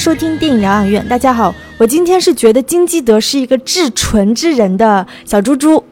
[0.00, 1.06] 收听电影疗养院。
[1.06, 5.84] 大家好，我今天是觉得金基德是一个至纯之人的小猪猪。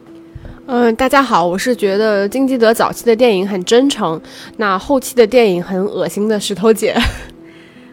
[0.65, 4.19] 嗯，大家好，我是觉得金基德早期的电影很真诚，
[4.57, 6.97] 那后期的电影很恶心的石头姐。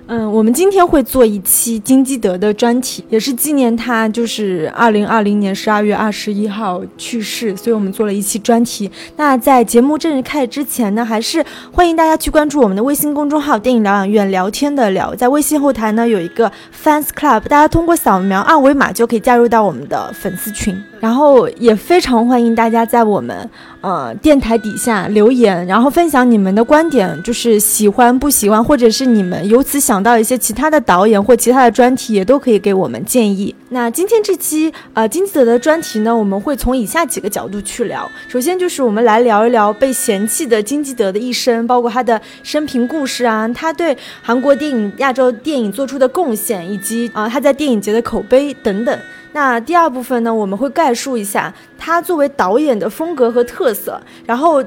[0.08, 8.90] 嗯，我们今天会做一期金基德的专题，也是纪念他就是二零二零年十二月二十一号去世，所以我们做了一期专题。
[9.16, 16.52] 那在节目正式开始之前呢，还是欢迎大家去关注我们的微信公众号“电影疗养院”，聊天的聊，在微信后台呢有一个
[16.84, 20.80] fans club，大家通过扫描二维码就可以加入到我们的粉丝群。
[21.06, 23.48] 然后也非常欢迎大家在我们
[23.82, 33.54] 呃电台底下留言，然后分享你们的观点，就是喜欢不喜欢，或者是你们由此想到一些其他的导演或其他的专题，也都可以给我们建议。
[33.70, 38.10] 那今天这期呃金基德的专题呢，我们会从以下几个角度去聊。
[38.28, 49.00] 首先就是我们来聊一聊被嫌弃的金基德的一生，包括他的生平故事啊，他对韩国电影、亚洲电影做出的贡献，以及啊他在电影节的口碑等等。
[49.36, 54.64] 那第二部分呢，我们会概述一下他作为导演的风格和特色，然后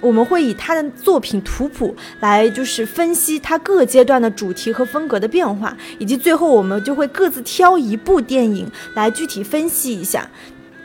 [0.00, 10.28] 我们会以他的作品图谱来就是分析他各阶段的主题和风格的变化，以及最后我们就会各自挑一部电影来具体分析一下，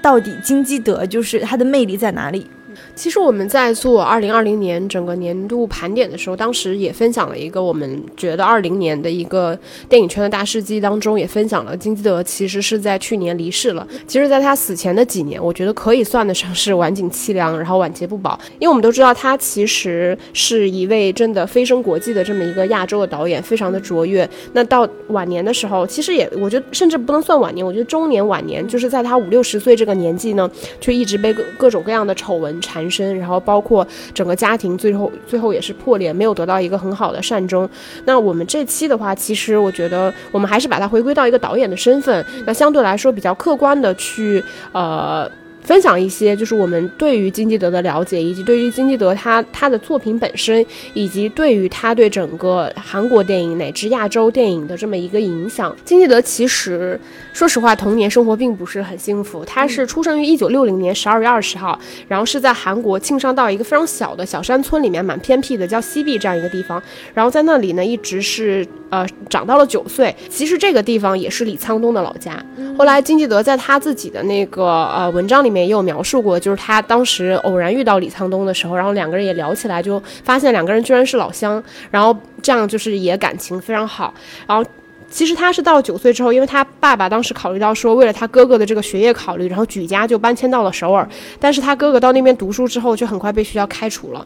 [0.03, 2.47] 到底金基德就是他的魅力在哪里。
[2.95, 9.57] 其实我们在做二零二零年整个年度盘点的时候，当时也分享了一个我们觉得二零年的一个
[9.89, 13.85] 电影圈的大事记当中，也分享了金基德其实是在去年离世了。
[14.07, 18.39] 其实，在他死前的几年，我觉得可以算得上是晚景凄凉，然后晚节不保。
[18.59, 24.27] 因为我们都知道，他其实是一位真的飞升国际的这么一个亚洲的导演，非常的卓越。
[24.53, 32.84] 那到晚年的时候，其实也我觉得甚至不能算晚年，我觉得中年晚年，就是在他五六十岁这个年纪呢，却一直被各各种各样的丑闻缠。
[32.89, 37.69] 身，然后包括整个家庭，最后最后也是破裂，没有得到一个很好的善终。
[38.05, 45.29] 那我们这期的话，其实我觉得我们还是把它回归到一个导演的身份，那相对来说比较客观的去呃。
[45.65, 55.75] 分享一些就是我们对于金基德的了解，以及对于金基德他他的作品本身，以及对于他对整个韩国电影乃至亚洲电影的这么一个影响。
[55.83, 56.99] 金基德其实
[57.33, 59.43] 说实话，童年生活并不是很幸福。
[59.43, 66.81] 他是出生于一九六零年十二月二十号，然后是在韩国庆尚道一个非常小的小山村里面，蛮偏僻的，叫西壁这样一个地方。
[67.15, 70.15] 然后在那里呢，一直是呃长到了九岁。
[70.29, 72.39] 其实这个地方也是李沧东的老家。
[72.77, 75.54] 后来金基德在他自己的那个呃文章里面。
[75.61, 84.13] 也有描述过，就是他当时偶然遇到李沧东的时候，然后两个人也聊起来，就发现两个人居然是老乡，然后这样就是也感情非常好。
[84.47, 84.63] 然后
[85.09, 91.07] 其实他是到九岁之后，因为他爸爸当时考虑到说，为了他哥哥的这个学业考虑，然后举家就搬迁到了首尔。
[91.39, 94.25] 但是他哥哥到那边读书之后，就很快被学校开除了，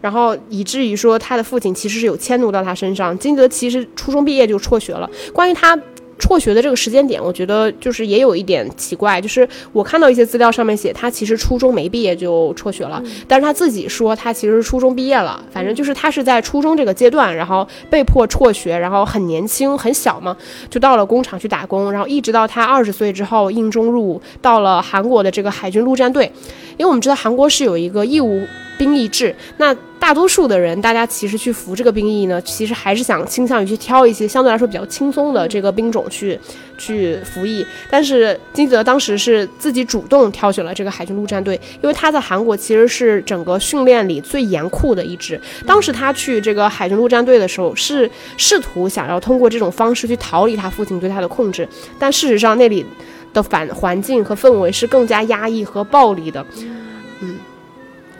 [0.00, 3.18] 然后以至于说他的父亲其实是有迁怒到他身上。
[3.18, 5.10] 金德其实初中毕业就辍学了。
[5.32, 5.78] 关于他。
[6.20, 20.36] 辍学的这个时间点，我觉得就是也有一点奇怪，就是我看到一些资料上面写他其实初中没毕业就辍学了，但是他自己说他其实初中毕业了，反正就是他是在初中这个阶段，然后被迫辍学，然后很年轻很小嘛，
[20.68, 26.30] 就到了工厂去打工，然后一直到他二十岁之后应征入伍，到了韩国的这个海军陆战队，
[26.76, 28.46] 因为我们知道韩国是有一个义务。
[28.80, 36.40] 兵役制，那大多数的人，大家其实去服这个兵役呢，其实还是想倾向于去挑一些相对来说比较轻松的这个兵种去
[36.78, 37.62] 去服役。
[37.90, 45.38] 但是金泽当时是自己主动挑选了这个海军陆战队，因为他在韩国其实是整个训练里最严酷的一支。
[45.66, 51.68] 当时他去这个海军陆战队的时候，是试图想要通过这种方式去逃离他父亲对他的控制，
[51.98, 52.86] 但事实上那里
[53.34, 56.42] 的反环境和氛围是更加压抑和暴力的。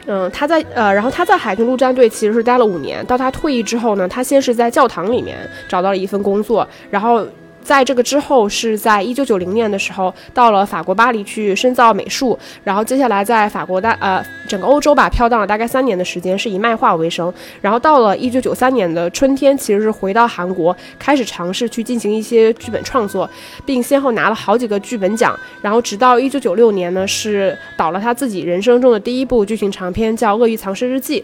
[0.05, 0.29] 嗯。
[0.31, 3.05] 他在呃，然后他在海军陆战队其实是待了五年。
[3.05, 5.37] 到他退役之后呢，他先是在教堂里面
[5.67, 7.25] 找到了一份工作，然后。
[7.63, 17.31] 在这个之后，是在一九九零年的时候，到了法国巴黎去深造美术，然后接下来在法国大呃整个欧洲吧飘荡了大概三年的时间，是以卖画为生。
[17.61, 23.29] 然后到了一九九三年的春天，其实是回到韩国，开始尝试去进行一些剧本创作，
[23.65, 25.37] 并先后拿了好几个剧本奖。
[25.61, 31.21] 然后直到一九九六年呢，是导了他自己人生中的第一部剧情长片，叫《鳄鱼藏尸日记》。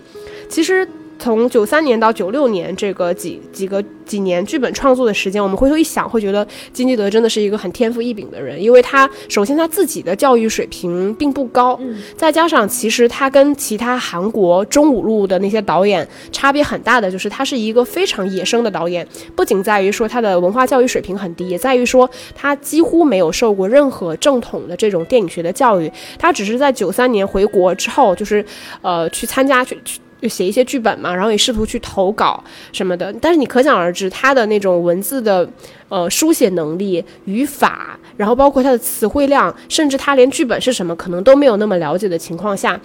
[0.50, 0.88] 其实。
[1.20, 11.78] 从九三年到九六年这个几几个几年剧本创作的时间，我们回头一想，会觉得金基德真的是一个很天赋异禀的人，因为他首先他自己的教育水平并不高，
[12.16, 19.06] 再加上其实他跟其他韩国中五路的那些导演差别很大的，就是他是一个非常野生的导演，
[19.36, 28.46] 不仅在于说他的文化教育水平很低，也在于说他几乎没有受过任何正统的这种电影学的教育，他只是在九三年回国之后，就是
[28.82, 30.00] 呃去参加去去。
[30.22, 33.14] 就写一些剧本嘛，然后也试图去投稿什么的。
[33.22, 35.48] 但是你可想而知，他的那种文字的
[35.90, 42.80] 呃书写能力、语法，然后包括他的词汇量，甚至他连剧本是什么可能都没有那么了解的情况下。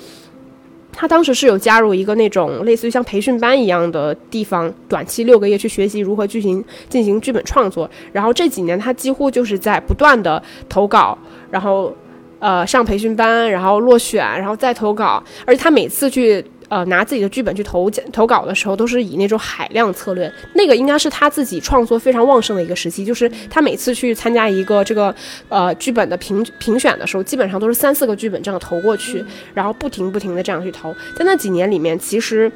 [0.95, 7.89] 他当时是有加入一个那种类似于像培训班一样的地方，短期六个月去学习如何进行进行剧本创作。
[8.13, 11.17] 然后这几年他几乎就是在不断的投稿，
[11.51, 11.97] 然后
[12.41, 15.25] 呃上培训班，然后落选，然后再投稿。
[15.47, 16.45] 而且他每次去。
[16.73, 20.33] 呃，拿自己的剧本去投投稿的时候，都是以那种海量策略。
[20.55, 25.15] 那个应该是他自己创作非常旺盛的一个时期，就是他每次去参加一个这个
[25.51, 29.23] 呃剧本的评评选的时候，基本上都是三四个剧本这样投过去，
[29.53, 30.97] 然后不停不停的这样去投。
[31.15, 32.51] 在那几年里面，其实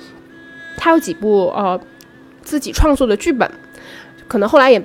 [0.79, 1.79] 他有几部呃
[2.43, 3.51] 自己创作的剧本，
[4.27, 4.83] 可能后来也。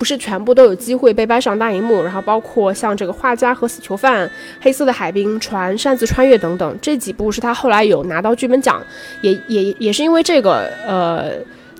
[0.00, 8.82] 不是全部都有机会被搬上大荧幕，然后包括像这个画家和死囚犯、黑色的海滨船、擅自穿越等等这几部是他后来有拿到剧本奖，
[9.20, 11.32] 也也也是因为这个呃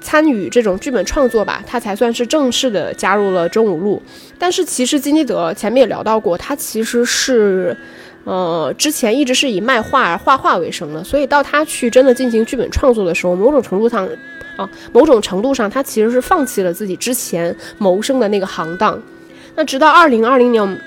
[0.02, 4.02] 参与这种剧本创作吧，他才算是正式的加入了中五路。
[4.38, 7.74] 但是其实金基德前面也聊到过，他其实是
[8.24, 14.06] 呃之前一直是以卖画画画为生的，所以到他去真的进行剧本创作的时候，某种程度上。
[14.60, 19.00] 啊，某种程度上，他其实是放弃了自己之前谋生的那个行当。
[19.56, 20.80] 那直到二零二零年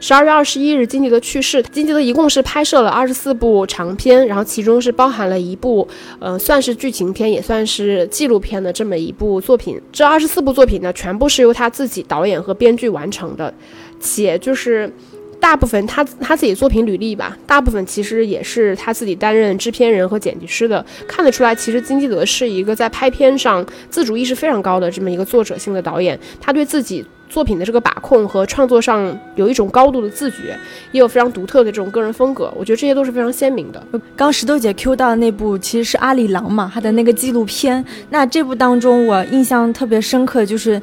[0.00, 1.62] 十二月二十一日，金基德去世。
[1.64, 5.86] 金基德一共是拍摄了二十四部长片，然后其中是包含了一部，
[6.18, 9.80] 呃，算是剧情片，也算是纪录片的这么一部作品。
[9.92, 13.52] 这二十四部作品呢，全部是由他自己导演和编剧完成的，
[14.00, 14.92] 且就是。
[15.40, 20.84] 大部分他他自己作品履历吧，大部分其实也是他自己担任制片人和剪辑师的。
[21.08, 26.18] 看得出来，其实金基德是一个在拍片上自主意识非常高的这么一个作者性的导演。
[26.40, 30.56] 他对自己作品的这个把控和创作上有一种高度的自觉，
[30.92, 32.52] 也有非常独特的这种个人风格。
[32.56, 33.82] 我觉得这些都是非常鲜明的。
[34.14, 37.82] 刚石头姐 Q 到的那部其实是阿里郎嘛，他的那个纪录片。
[38.10, 40.80] 那这部当中我印象特别深刻就是。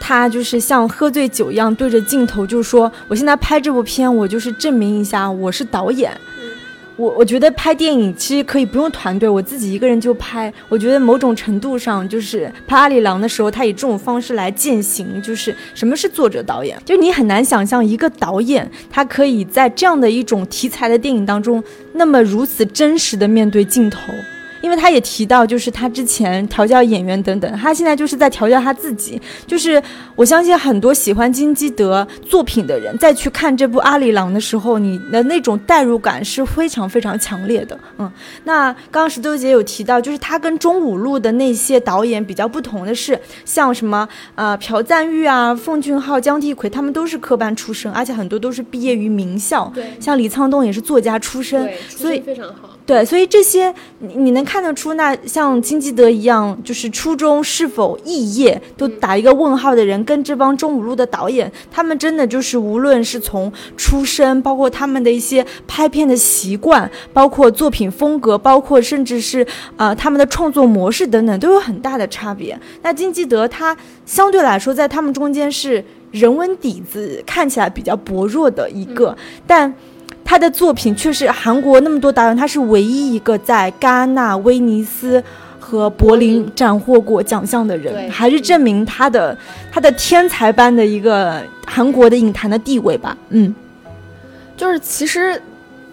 [0.00, 6.10] 他就是像喝醉酒一样对着镜头就说：“我现在拍这部片，我就是证明一下我是导演。
[6.96, 10.52] 我我觉得拍电影其实可以不用团队，我自己一个人就拍。
[10.68, 16.76] 我觉得某种程度上就是拍阿里郎的时候，他以这种方式来践行，就是什么是作者导演。
[16.84, 21.62] 就你很难想象一个导演，他可以在这样的一种题材的电影当中，
[21.94, 24.12] 那么如此真实的面对镜头。”
[24.60, 29.20] 因为他也提到，就是他之前调教演员等等，他现在就是在调教他自己。
[29.46, 29.82] 就是
[30.14, 37.78] 我相信很多喜欢金基德作品的人，在去看这部《阿里郎》的时候，你的那种代入感是非常非常强烈的。
[37.98, 38.10] 嗯，
[38.44, 49.70] 那刚刚石头姐有提到，就是他跟中五路的那些导演比较不同的是，像什么呃朴赞玉啊、奉俊昊、姜帝奎，他们都是科班出身，而且很多都是毕业于名校。
[49.74, 52.69] 对，像李沧东也是作家出身，所以非常好。
[52.90, 72.58] 对，所以这些你你能看得出，那像金基德一样，就是初中是否肄业都打一个问号的人，跟这帮中五路的导演，他们真的就是无论是从出身，包括他们的一些拍片的习惯，包括作品风格，包括甚至是呃他们的创作模式等等，都有很大的差别。
[72.82, 79.16] 那金基德他相对来说在他们中间是人文底子看起来比较薄弱的一个，
[79.46, 79.72] 但。
[80.30, 85.20] 他的作品却是韩国那么多导演，他是唯一一个在戛纳、威尼斯
[85.58, 89.36] 和柏林斩获过奖项的人，还是证明他的
[89.72, 93.18] 他的天才般的一个韩国的影坛的地位吧。
[93.30, 93.52] 嗯，
[94.56, 95.42] 就是其实。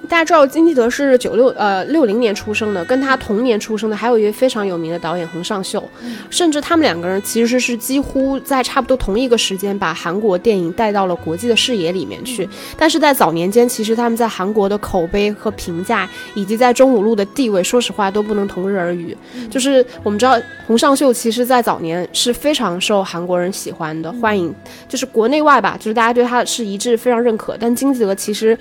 [0.09, 5.83] 大家知道金基德是九六呃六零年出生的，跟他同年出生的还有一位非常有名的导演洪尚秀，
[6.29, 12.47] 甚至他们两个人其实是几乎在差不多同一个时间把韩国电影带到了国际的视野里面去。
[12.77, 19.15] 但是在早年间，其实他们在韩国的口碑和评价，以及在中五路的地位，说实话都不能同日而语。
[19.49, 24.53] 就是我们知道洪尚秀其实在早年是非常受韩国人喜欢的，欢迎
[24.87, 27.57] 就是国内外吧，就是大家对他是一致非常认可。
[27.59, 28.57] 但金基德其实。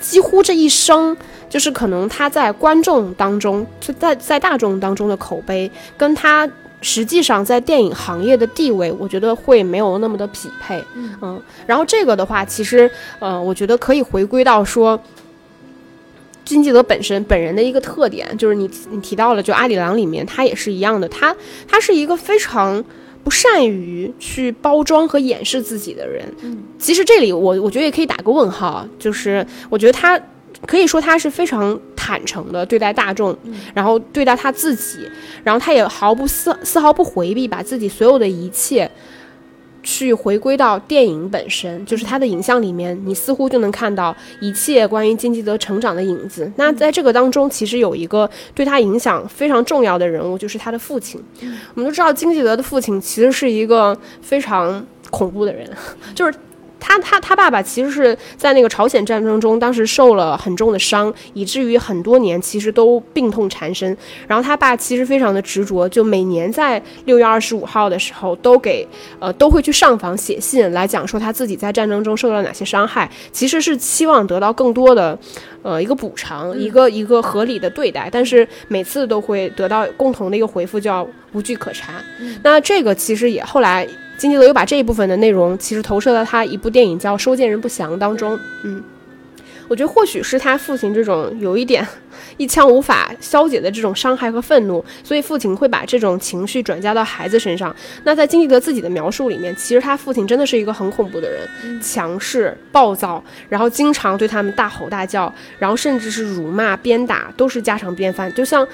[0.00, 1.16] 几乎这一生，
[1.48, 6.48] 就是可能他在观众当中，就在在大众当中的口碑，跟他
[6.80, 10.82] 实际上在电影行业的地位，我觉得会没有那么的匹配。
[10.94, 15.00] 嗯，然后这个的话，其实，呃，我觉得可以回归到说，
[16.44, 21.34] 金基德本身本人的一个特点，就是你你提到了，就阿里郎里面，他也是一样的，他
[21.66, 22.84] 他是一个非常。
[23.26, 26.24] 不善于去包装和掩饰自己的人，
[26.78, 30.16] 其实这里我我觉得也可以打个问号，就是我觉得他
[30.64, 33.36] 可以说他是非常坦诚的对待大众，
[33.74, 35.00] 然后对待他自己，
[35.42, 38.88] 然后他也毫不丝丝毫不回避，把自己所有的一切
[39.86, 46.50] 去回归到电影本身，就是它的影像里面，你似乎就能看到一切关于金基德成长的影子。
[46.56, 51.22] 那在这个当中，其实有一个对他影响非常重要的人物，就是他的父亲。
[51.74, 55.70] 我们都知道，金基德的父亲其实是一个非常恐怖的人，
[56.12, 56.34] 就是。
[56.78, 63.96] 他他他爸爸其实是在那个朝鲜战争中，当时受了很重的伤，以至于很多年其实都病痛缠身。
[64.28, 68.86] 然后他爸其实非常的执着，就每年在六月二十五号的时候，都给
[69.18, 75.18] 呃都会去上访写信来讲说他自己在战争中受到哪些伤害，其实是期望得到更多的
[75.62, 78.08] 呃一个补偿，一个一个合理的对待。
[78.12, 81.94] 但是每次都会得到共同的一个回复，叫无据可查。
[82.42, 83.86] 那这个其实也后来。
[84.16, 88.38] 金基德又把这一部分的内容，其实投射到他一部电影叫《收件人不详》当中。
[88.64, 88.82] 嗯，
[89.68, 91.86] 我觉得或许是他父亲这种有一点
[92.36, 97.74] 一枪无法消解的这种伤害和愤怒，所以父亲会把这种情绪转嫁到孩子身上。
[98.04, 108.66] 那在金基德自己的描述里面，其实他父亲真的是一个很恐怖的人，强势、暴躁，然后经常对他们大吼大叫，然后甚至是辱骂、鞭打，都是家常便饭，就像。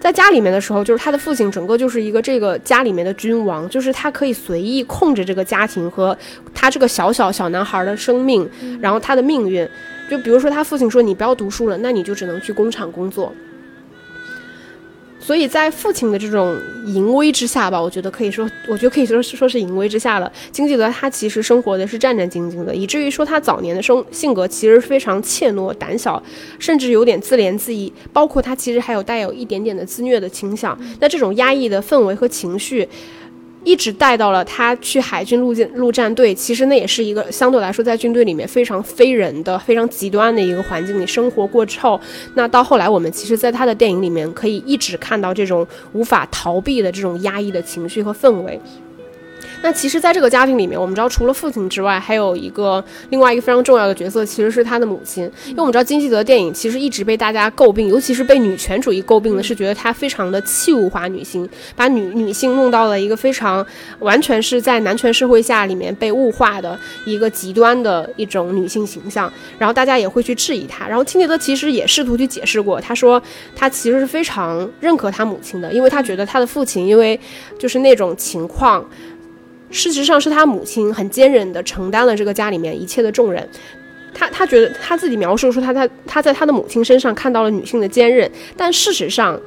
[0.00, 6.16] 在家里面的时候，就是他的父亲，整个就是一个这个家里面的君王，就是他可以随意控制这个家庭和
[6.54, 8.48] 他这个小小小男孩的生命，
[8.80, 9.68] 然后他的命运。
[10.08, 13.34] 就比如说，他父亲说你不要读书了，那你就只能去工厂工作。
[15.28, 16.56] 所以在父亲的这种
[16.86, 20.32] 淫威之下吧，我觉得可以说，我觉得可以说是说是淫威之下了。
[20.50, 26.22] 金基德他其实生活的是战战兢兢的，以至于说他早年的生性格其实非常怯懦、胆小，
[26.58, 30.74] 甚至有点自怜自艾，包括他其实还有带有一点点的自虐的倾向。
[30.98, 32.88] 那这种压抑的氛围和情绪。
[33.68, 42.00] 一直带到了他去海军陆舰陆战队，其实那也是一个相对来说在军队里面非常非人的、非常极端的一个环境里生活过之后，
[42.34, 48.58] 那到后来我们其实，在他的电影里面可以一直看到这种无法逃避的这种压抑的情绪和氛围。
[49.60, 55.24] 那其实，在这个家庭里面，我们知道，除了父亲之外，还有一个另外一个非常重要的角色，其实是他的母亲。
[55.46, 63.66] 因为我们知道，金基德电影其实一直被大家诟病，尤其是被女权主义诟病的是，觉得他非常的器物化女性，把女女性弄到了一个非常
[63.98, 69.30] 完全是在男权社会下里面被物化的一个极端的一种女性形象。
[69.58, 70.86] 然后大家也会去质疑他。
[70.86, 73.20] 然后金基德其实也试图去解释过，他说
[73.56, 77.18] 他其实是非常认可他母亲的，因为他觉得他的父亲因为
[77.58, 78.82] 就是那种情况。
[79.70, 83.48] 事实上是他母亲很坚韧的承担了这个家里面一切的重任，
[84.14, 89.40] 他他觉得他自己描述说他在他在他的母亲身上看到了女性的坚韧，但事实上，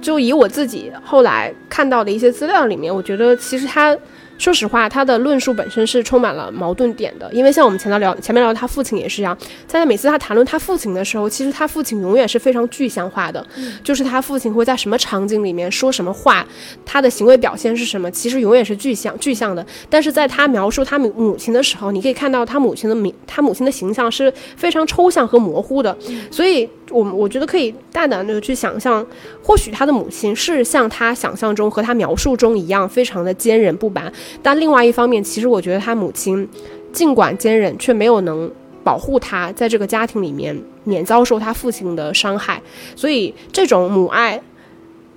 [0.00, 3.96] 就以我自己后来看到的一些资料里面，我觉得其实他。
[4.36, 9.36] 说实话，他的论述本身是充满了矛盾点的，因为像我们前头聊前面聊他父亲也是一样，
[9.66, 13.44] 在他每次他谈论他父亲的时候，其实他父亲永远是非常具象化的，
[13.82, 16.44] 就是他父亲会在什么场景里面说什么话，
[16.84, 19.64] 他的行为表现是什么，其实永远是具象具象的。
[19.88, 25.96] 但是在他描述他母母亲的时候，你可以看到他母亲的名，他母亲的形象是非常抽象和模糊的，
[26.30, 26.68] 所以。
[26.90, 29.04] 我我觉得可以大胆的去想象，
[29.42, 34.12] 或许他的母亲是像他想象中和他描述中一样，非常的坚韧不拔。
[34.42, 36.48] 但另外一方面，其实我觉得他母亲
[36.92, 38.50] 尽管坚韧，却没有能
[38.82, 42.60] 保护他在这个家庭里面免遭受他父亲的伤害。
[42.94, 44.40] 所以这种母爱，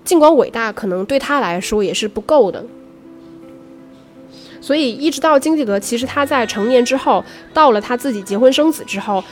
[0.04, 2.66] 尽管伟大，可能对他来说也是不够的。
[4.62, 7.24] 所以一直到金基德，其实他在成年之后，
[7.54, 9.24] 到了他自己结婚生子之后。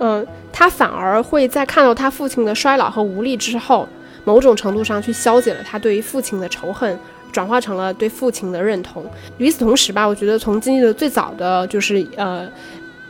[0.00, 3.88] 嗯，他反而会在看到他父亲的衰老和无力之后，
[4.24, 6.96] 某种程度上去消解了他对于父亲的仇恨，
[7.32, 9.04] 转化成了对父亲的认同。
[9.38, 12.46] 与此同时吧，我觉得从金基德最早的就是呃《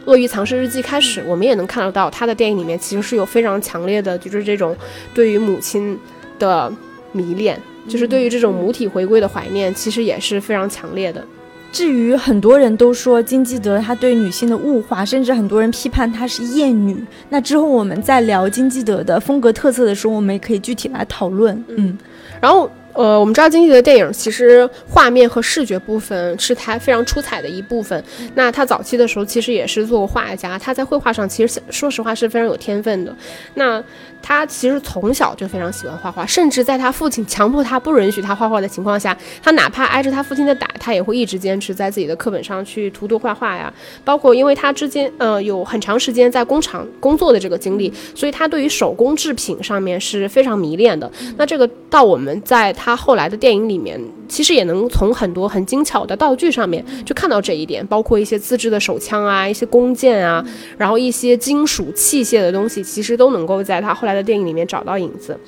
[0.05, 4.75] 鳄鱼藏尸日记》开始，我们也能看得到他的电影里面其实是有非常强烈的，就是这种
[5.13, 5.99] 对于母亲
[6.39, 6.73] 的
[7.13, 11.23] 迷恋，就是对于这种母体回归的怀念，其实也是非常强烈的。
[11.71, 17.05] 至于很多人都说金基德他对女性的物化，甚至很多人批判他是厌女。
[17.29, 21.63] 那之后我们在聊金基德的风格特色的时候，我们也可以具体来讨论。
[21.69, 21.99] 嗯，
[22.41, 22.71] 然后。
[22.99, 28.03] 呃，我们知道金基德的电影其实画面和视觉部分是他非常出彩的一部分。
[28.35, 33.15] 那他早期的时候其实也是做过画家，他在绘画上其实说实话是非常有天分的。
[33.55, 33.81] 那
[34.21, 43.73] 他其实从小就非常喜欢画画，甚至在他父亲强迫他不允许他画画的情况下，他哪怕挨着他父亲的打，他也会一直坚持在自己的课本上去涂涂画画呀。
[44.05, 51.09] 包括因为他之间呃有很长时间在工厂工作的这个经历，所以他对于手工制品上面是非常迷恋的。
[51.37, 52.88] 那这个到我们在他。
[52.89, 60.43] 他后来的电影里面，其实也能从很多很精巧的道具上面就看到这一点，包括一些自制的手枪啊，一些弓箭啊，
[60.79, 65.39] 然后一些金属器械的东西，其实都能够在他后来的电影里面找到影子。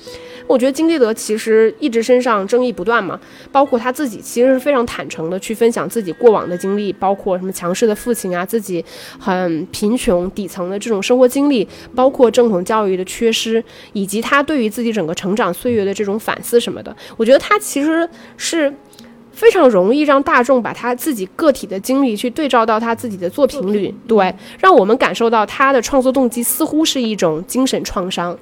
[0.47, 3.19] 我觉得金基德其实一直身上争议不断嘛，
[3.51, 8.83] 包括他自己其实是非常坦诚的去分享自己过往的经历，包括什么强势的父亲啊，自己
[9.19, 16.95] 很贫穷底层的这种生活经历，包括正统教育的缺失，以及他对于自己整个成长岁月的这种反思什么的。
[17.17, 18.07] 我觉得他其实
[18.37, 18.73] 是。
[19.33, 28.37] 非常容易让大众把他自己个体的经历去对照到他自己的作品里，对，让我们感受到他的创作动机似乎是一种精神创伤，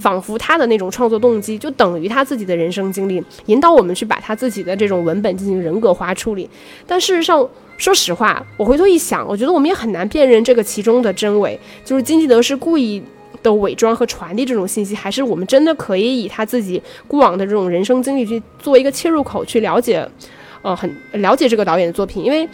[0.00, 6.48] 仿佛他的那种创作动机就等于他自己的人生经历，引导我们去把他自己的这种文本进行人格化处理。
[6.86, 13.02] 但事实上，说实话，我回头一想，我觉得我们也很难辨认这个其中的真伪，就是金基德是故意
[13.42, 20.08] 的伪装和传递这种信息，还是我们真的可以以他自己过往的这种人生经历去做一个切入口去了解。
[20.62, 22.48] 呃，很了解这个导演的作品，因为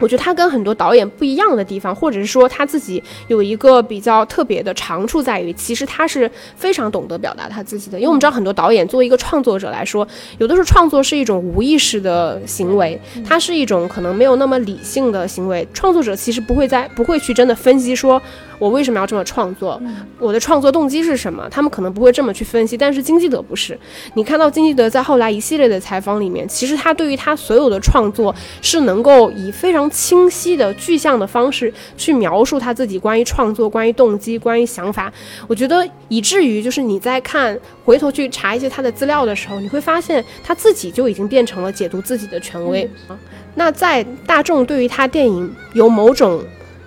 [0.00, 7.98] 我觉得他跟很多导演不一样的地方，或者是说他自己有一个比较特别的长处，在于其实他是非常懂得表达他自己的。
[7.98, 10.06] 因为我们知道很多导演作为一个创作者来说，
[10.38, 15.66] 有的时候创作是一种无意识的行为，它是一种可能没有那么理性的行为。
[15.72, 18.20] 创作者其实不会在不会去真的分析说。
[18.58, 19.80] 我为什么要这么创作？
[20.18, 21.48] 我的创作动机是什么？
[21.50, 23.78] 他们可能不会这么去分析，但是金基德不是。
[24.14, 35.12] 你看到金基德在后来一系列的采访里面，其实他对于他所有的创作是能够以非常清晰的具象的方式去描述他自己关于创作、关于动机、关于想法。
[35.46, 43.18] 我觉得以至于就是你在看回头去查一些他的资料的时候，你会发现他自己就已经变成了解读自己的权威啊。
[43.54, 46.42] 那在大众对于他电影有某种。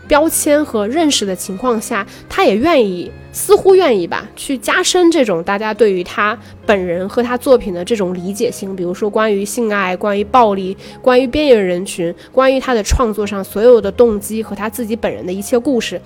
[0.08, 8.76] 标签和认识的情况下，他也愿意，似乎愿意吧，去加深这种大家对于他本人和他作品的这种理解性。
[8.76, 16.02] 比如说，关于性爱，关于暴力，关于边缘人群，关于他的创作上所有的动机和他自己本人的一切故事。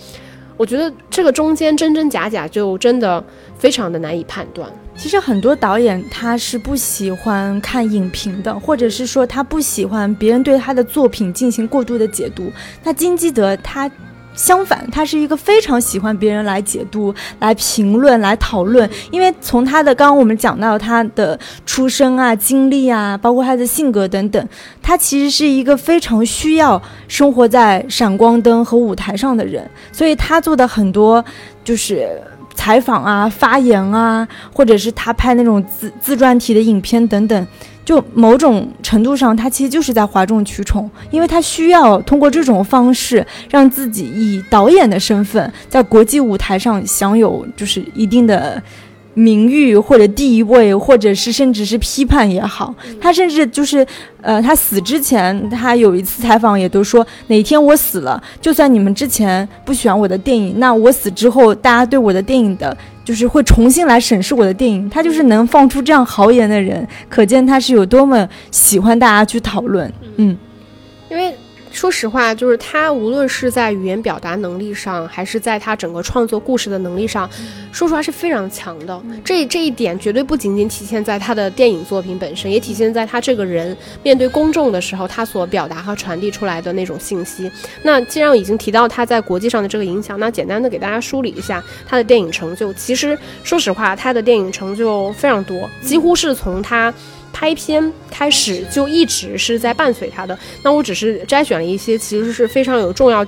[0.57, 3.23] 我觉得这个中间真真假假，就真的
[3.57, 4.71] 非常的难以判断。
[4.95, 12.51] 其实很多导演他是不喜欢看影评的，或者是说他不喜欢别人对他的作品进行过度的解读。
[12.83, 13.89] 那金基德他。
[14.33, 18.89] 相反，他是一个非常喜欢别人来解读、来评论、来讨论。
[19.11, 24.47] 因为从他的刚刚我们讲到他的出生啊、经历啊，包括他的性格等等，
[24.81, 29.69] 他其实是一个非常需要生活在闪光灯和舞台上的人。
[29.91, 31.23] 所以他做的很多
[31.63, 32.07] 就是
[32.53, 37.47] 采访啊、发言啊，或者是他拍那种自自传体的影片等等。
[37.83, 48.61] 就某种程度上，他其实就是在哗众取宠，因为他需要通过这种方式让自己以导演的身份在国际舞台上享有就是一定的
[49.13, 52.73] 名誉或者地位，或者是甚至是批判也好。
[52.99, 53.85] 他甚至就是，
[54.21, 62.75] 呃，他死之前，他有一次采访也都说，哪天我死了，就算你们之前不喜欢我的电影，那我死之后，大家对我的电影的。
[63.03, 69.91] 就是会重新来审视我的电影，他就是能放出这样豪言的人，可见他是有多么喜欢大家去讨论。
[70.17, 70.37] 嗯。
[71.81, 77.27] 说实话，就是他无论是在语言表达能力上，还是在他整个创作故事的能力上，
[77.71, 79.01] 说实话是非常强的。
[79.25, 87.51] 这这一点绝对不仅仅体现在他的电影作品本身，也体现在他这个人面对公众的时候，他所表达和传递出来的那种信息。
[87.81, 92.71] 那既然已经提到他在国际上的这个影响，那简单的给大家梳理一下他的电影成就。
[92.75, 96.93] 其实说实话，他的电影成就非常多，几乎是从他。
[97.33, 103.25] 拍片开始就一直是在伴随他的，那我只是摘选了一些，其实是非常有重要。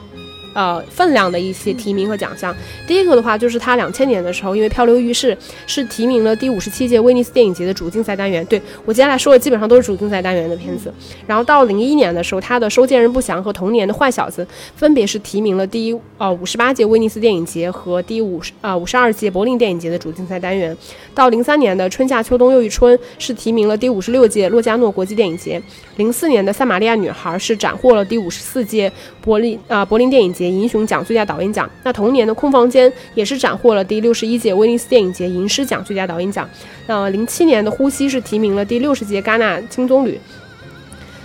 [0.53, 2.55] 呃，分量的一些提名和奖项。
[2.87, 5.35] 第一个的话，就是他两千年的时候，因为《漂流浴室》
[5.65, 8.45] 是提名了第五十七届威尼斯电影节的主竞赛单元。
[8.45, 10.93] 对我接下来说的基本上都是主竞赛单元的片子。
[11.25, 20.75] 然后到零一年的时候，他的《收件人不详》和同年的《坏小子》分别是提名了第一呃五十八届威尼斯电影节和第五十呃五十二届柏林电影节的主竞赛单元。
[21.15, 25.61] 到零三年的《春夏秋冬又一春》是提名了第五十六届洛迦诺国际电影节。
[25.97, 30.42] 零四年的《撒玛利亚女孩》是斩获了第五十四届柏林啊柏林电影节。
[30.49, 31.69] 银熊奖最佳导演奖。
[31.83, 36.49] 那同年的空房间也是斩获了第六十一届威尼斯电影节银狮奖最佳导演奖。
[36.87, 40.17] 那零七年的呼吸是提名了第六十届戛纳金棕榈。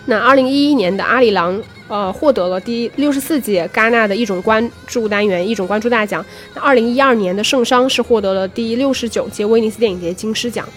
[0.07, 6.25] 那二零一一年的阿里郎呃获得了第六十四届戛纳的一种关注单元一种关注大奖。
[6.55, 10.69] 那二零一二年的圣殇是获得了第六十九届威尼斯电影节金狮奖。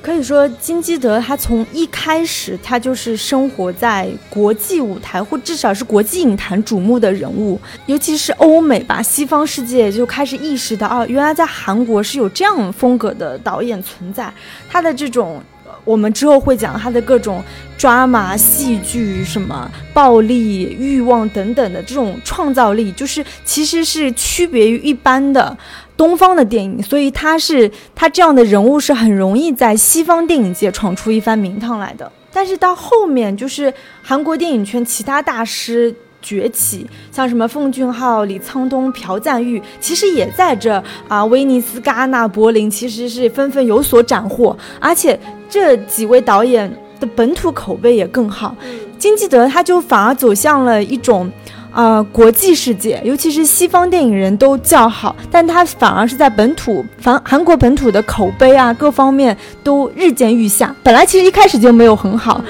[0.00, 7.60] 可以说，金基德他从一开始，他就是生活在国际舞台，或至少是国际影坛瞩目的人物。
[7.86, 14.32] 尤其是欧美吧，西方世界就开始意识到，哦，原来在韩国是有这样风格的导演存在。
[14.70, 15.42] 他的这种，
[15.84, 17.42] 我们之后会讲他的各种
[17.76, 25.56] 抓马、戏剧、什么暴力、欲望等等的这种创造力，就是其实是区别于一般的。
[25.98, 32.10] 东方的电影，所以他是他这样的人物是很容易在西方电影界闯出一番名堂来的。
[32.32, 44.56] 但是到后面，就是韩国电影圈其他大师崛起，像什么奉俊昊、李沧东、朴赞玉，其实也在这啊，威尼斯、戛纳、柏林，其实是纷纷有所斩获。
[44.78, 45.18] 而且
[45.50, 48.54] 这几位导演的本土口碑也更好，
[48.96, 51.28] 金基德他就反而走向了一种。
[51.72, 60.74] 啊，国际世界，尤其是西方电影人都叫好，但他反而是在本土，反韩国本土的口碑啊，各方面都日渐愈下。
[60.82, 62.42] 本来其实一开始就没有很好。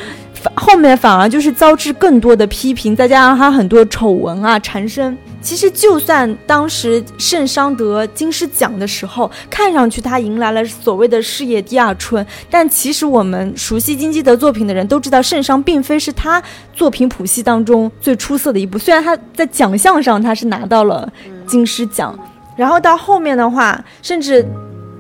[0.55, 5.17] 后面反而就是遭致更多的批评，再加上他很多丑闻啊缠身。
[5.41, 16.43] 其实就算当时圣桑得金狮奖的时候，看上去他迎来了所谓的事业第二春，但其实我们熟悉金基德作品的人都知道，圣桑并非是他
[16.75, 18.79] 作品谱系当中最出色的一部。
[18.79, 21.11] 虽然他在奖项上他是拿到了
[21.47, 22.19] 金狮奖，
[22.57, 24.47] 然后到后面的话，甚至。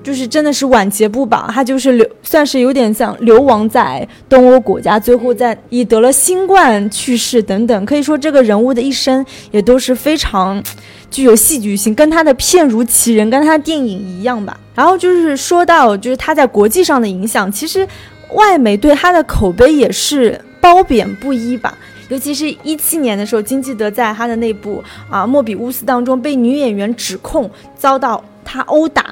[0.09, 7.85] 就是真的是晚节不保，他就是流，算是有点像流亡在东欧国家，最后在以得了新冠去世等等。
[7.85, 10.64] 可以说这个人物的一生也都是非常
[11.11, 14.59] 具有戏剧性，跟他的片如其人，跟他的电影一样吧。
[14.75, 17.87] 然后就是说到就是他在国际上的影响，其实
[18.33, 21.77] 外媒对他的口碑也是褒贬不一吧。
[22.09, 29.05] 尤其是一七年的时候，金基德在他的那部啊《莫比乌斯》当中被女演员指控遭到他殴打。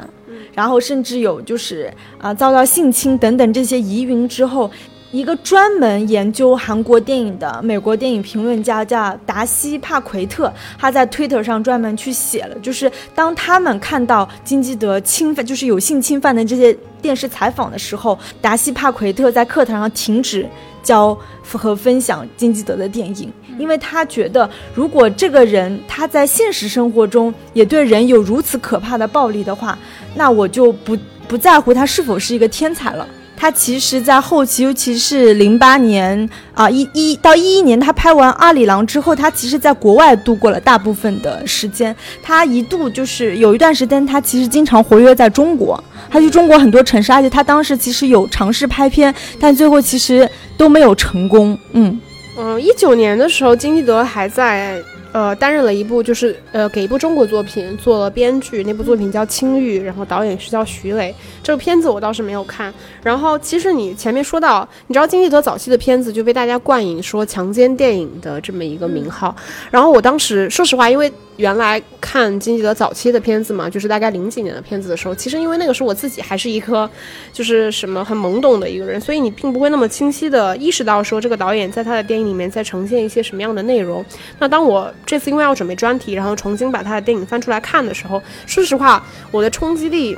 [0.56, 4.70] 然后甚至有就是啊遭到性侵等等这些疑云之后，
[5.12, 20.48] 一个专门研究韩国电影的美国电影评论家叫达西帕奎特，他在推特上专门去写了，就是当他们看到金基德侵犯就是有性侵犯的这些电视采访的时候，达西帕奎特在课堂上停止。
[20.86, 29.76] 教和分享金基德的电影，因为他觉得，如果这个人他在现实生活中也对人有如此可怕的暴力的话，
[30.14, 30.96] 那我就不
[31.26, 33.06] 不在乎他是否是一个天才了。
[33.36, 41.94] 他其实，在后期，尤其是零八年啊一一到一一年，他拍完《阿里郎》之后，他其实在国外度过了大部分的时间。
[42.22, 51.58] 他一度就是有一段时间，他其实经常活跃在中国，他去中国很多城市，而且他当时其实有尝试拍片，但最后其实都没有成功。
[51.72, 52.00] 嗯
[52.38, 54.82] 嗯，一九年的时候，金基德还在。
[55.12, 61.14] 呃，担任了一部就是呃，给一部中国作品做了编剧，那部作品叫《青玉》，然后导演是叫徐磊。
[61.42, 62.72] 这个片子我倒是没有看。
[63.02, 69.34] 然后其实你前面说到，你知道金基德早期的片子就被大家冠以说强奸电影的这么一个名号。
[69.70, 71.12] 然后我当时说实话，因为。
[71.36, 76.88] 原来看金基德早期的片子嘛，就是大概零几年的片子的时候，其实因为那个时候我自己还是一颗，
[77.32, 84.04] 就是什么很懵懂的一个人，所以你并不会那么清晰的意识到说这个导演在他的电影里面在呈现一些什么样的内容。
[84.38, 90.16] 那当我这次因为要准备专题，然后重新把他的电影翻出来看的时候，说实话，我的冲击力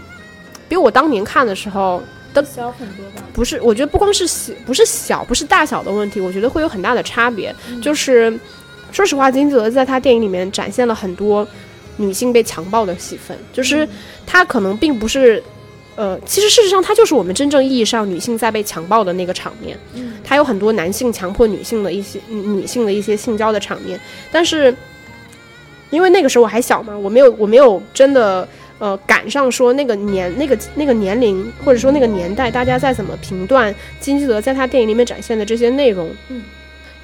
[0.69, 2.01] 比我当年看的时候
[2.33, 3.23] 都小很多吧？
[3.33, 7.53] 不是，我觉得不光是小，不是小，不是大小的问题，我觉得会有很大的差别，
[7.83, 8.39] 就是。
[8.91, 11.47] 说实话，金基德在他电影里面展现了很多
[11.97, 13.89] 女性被强暴的戏份，就是
[14.27, 15.43] 他可能并不是，
[15.97, 19.79] 呃，其实事实上他就是我们真正意义上女性在被强暴的那个场面。
[19.95, 23.99] 嗯，他有很多男性强迫女性的一些女性的一些性交的场面，
[24.33, 24.75] 但是
[25.91, 28.49] 因为那个时候我还小嘛，我没有我没有真的
[28.79, 36.11] 呃赶上说那个年那个那个年龄或者说那个年代大家再怎么评断金基德在他电影里面展现的这些内容。
[36.29, 36.43] 嗯。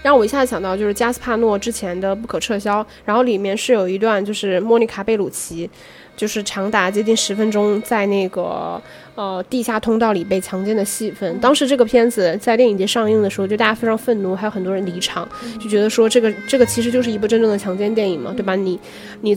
[0.05, 5.69] 让我一下子想到就是加斯帕诺之前的《不可撤销》，然后里面是有一段就是莫妮卡贝鲁奇，
[6.15, 8.79] 就是长达接近十分钟在那个
[9.15, 11.39] 呃地下通道里被强奸的戏份。
[11.41, 15.27] 当时这个片子在电影节上映的时候，就大家非常愤怒，还有很多人离场，
[15.59, 18.55] 就觉得说这个这个其实就是一部真正的强奸电影嘛，对吧？
[18.55, 18.79] 你
[19.23, 19.35] 你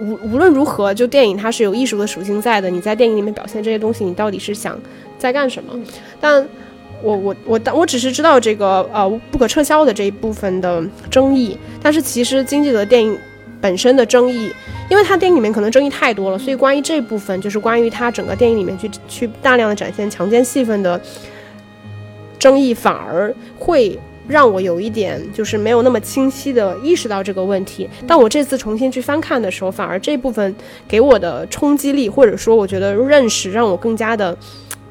[0.00, 4.80] 无无论如何，就电影它是有艺术的属性在的，你在电影里面表现这些东西，你到底是想
[5.18, 5.78] 在干什么？
[6.18, 6.48] 但。
[7.02, 13.16] 我我我当我只是知道这个呃不可撤销的这一部分的争议，但是其实金基德电影
[13.60, 14.52] 本身的争议，
[14.90, 21.00] 因为他电影里面可能争议太多了，所以关于这部分就是关于他整个电影里面去去大量的展现强奸戏份的
[22.38, 27.88] 争议，反而会让我有一点就是没有那么清晰的意识到这个问题。
[28.06, 30.54] 但我这次重新去翻看的时候，反而这部分
[30.86, 34.36] 给我的冲击力或者说我觉得认识让我更加的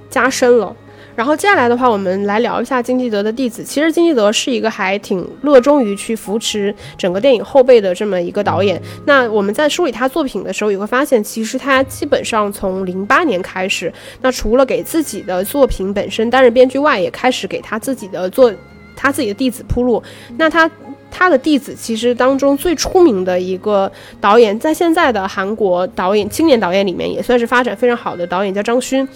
[0.10, 0.76] 加深了。
[1.18, 3.64] 然后接下来的话，我们来聊一下金基德的弟子。
[3.64, 8.80] 其实金基德是一个还挺热衷于去扶持整个电影后辈的这么一个导演。
[9.08, 18.54] 那我们在梳理他作品的时候，也会发现，其实他基本上从零八年开始，那除了给自己的作品本身担任编剧外，也开始给他自己的作
[18.96, 20.04] 他自己的弟子铺路。
[20.38, 20.70] 那他
[21.10, 29.08] 他的弟子其实当中最出名的一个导演，在现在的韩国导演青年导演里面也算是发展非常好的导演，叫张勋。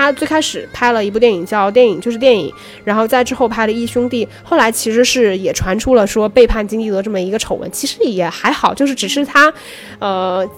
[0.00, 2.48] 他最开始拍了一部电影叫《电影就是电影》，
[2.84, 9.52] 然后在之后拍了《义兄弟》，后来其实是也传出了说背叛金基德这么一个丑闻，其实也还好，就是只是他，
[9.98, 10.48] 呃。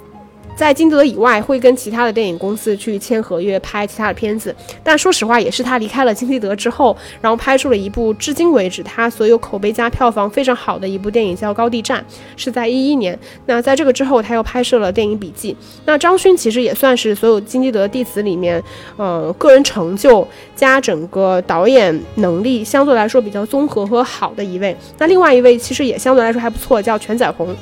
[0.54, 4.54] 在金德以外，会跟其他的电影公司去签合约拍其他的片子。
[4.84, 12.04] 但说实话，也是他离开了金基德之后，然后拍出了一部至今为止他所有口碑加票房非常好的一部电影，叫《高地战》，
[12.36, 13.18] 是在一一年。
[13.46, 15.52] 那在这个之后，他又拍摄了电影《笔记》。
[15.84, 18.62] 那张勋其实也算是所有金基德弟子里面，
[18.96, 24.76] 呃，个人成就加整个导演能力相对来说比较综合和好的一位。
[24.98, 27.54] 那另外一位其实也相对来说还不错，叫全宰宏。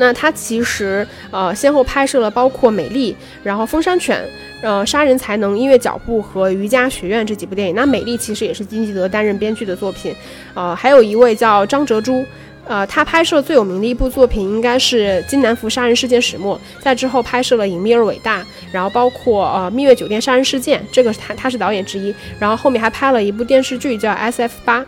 [0.00, 4.18] 那他其实呃先后拍摄了包括《美丽》，然后《风山犬》，
[4.66, 7.74] 呃《杀人才能》、《音乐脚步》和《瑜伽学院》这几部电影。
[7.74, 10.14] 那《美丽》其实也是金基德担任编剧的作品，
[10.54, 12.24] 呃，还有一位叫张哲洙，
[12.66, 18.40] 呃，他拍摄最有名的一部作品应该是《金南福杀人事件始末》，在之后拍摄了《隐秘而伟大》，
[18.72, 24.80] 然后包括呃《蜜月酒店杀人事件》，这个他他是导演之一，然后后面还拍了一部电视剧叫《S F 八》，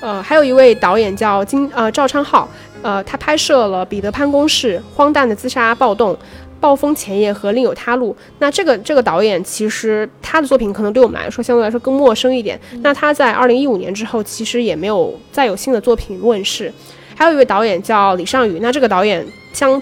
[0.00, 2.48] 呃，还有一位导演叫金呃赵昌浩。
[2.82, 6.12] 呃，他拍摄了《彼得潘公式》《荒诞的自杀暴动》
[6.58, 8.12] 《暴风前夜》和《另有他路》。
[8.38, 12.58] 那这个这个导演其实他的作品可能对我们来说相对来说更陌生一点。
[12.80, 16.72] 那他在二零一五年之后，其实也没有再有新的作品问世。
[17.14, 19.80] 还有一位导演叫李尚宇，那这个导演相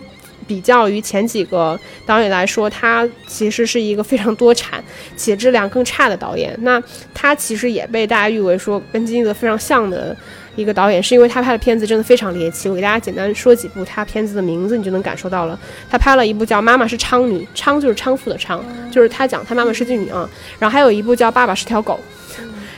[0.48, 4.82] 比较于前几个导演来说，他其实是一个非常多产
[5.16, 6.52] 且质量更差的导演。
[6.62, 6.82] 那
[7.14, 10.16] 他其实也被大家誉为说跟金基德非常像的。
[10.58, 15.56] 一个导演是因为他拍的片子真的非常猎奇，我给大家简单说几部他片子的名字，你就能感受到了。
[15.88, 20.28] 他拍了一部叫《妈妈是娼女》，娼就是娼妇的娼，就是他讲他妈妈是妓女啊。
[20.58, 22.00] 然后还有一部叫《爸爸是条狗》。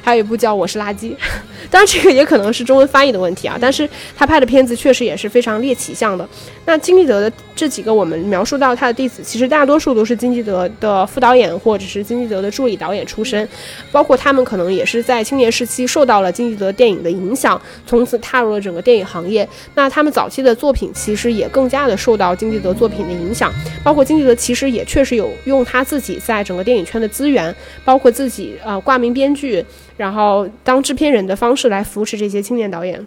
[0.03, 1.11] 还有一部叫《我是垃圾》，
[1.71, 3.57] 当然这个也可能是中文翻译的问题啊。
[3.61, 6.29] 但是他拍的片子确实也是非常猎奇向的。
[6.65, 13.49] 那金基德的这几个我们描述到他的弟子，其实大多数都是金基德的副导演或者是金基德的助理导演出身，
[13.91, 19.47] 包括他们可能也是在青年时期受到了金基德电影的影响，从此踏入了整个电影行业。
[19.75, 29.65] 那他们早期的作品其实也更加的受到金基德作品的影响，包括金基德其实也确实有用他自己在整个电影圈的资源，包括自己呃挂名编剧。
[30.01, 33.07] 然后当制片人的方式来扶持这些青年导演。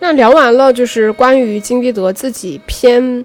[0.00, 3.24] 那聊完了就是关于金基德自己偏，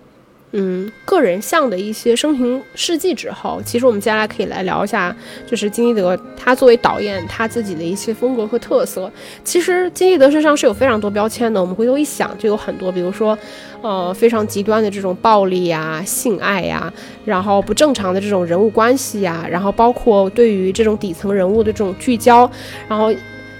[0.51, 5.15] 嗯，个人向的一些生平事迹之后，其实我们接下来可以来聊一下，
[5.47, 9.11] 就是金基德他作为导演他自己的一些风格和特色。
[9.43, 13.37] 其实金基德身上是有非常多标签的，我们回头一想就有很多，比如说。
[13.83, 16.93] 呃，非常极端的这种暴力呀、性爱呀，
[17.25, 22.47] 然后不正常的这种人物关系呀，然后包括对于这种底层人物的这种聚焦，
[22.87, 23.11] 然后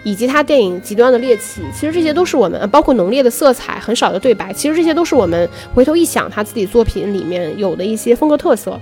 [0.04, 8.80] 以及他电影极端的猎奇，其实这些都是我们包括浓烈的色彩、很少的对白，其实这些都是我们回头一想他自己作品里面有的一些风格特色。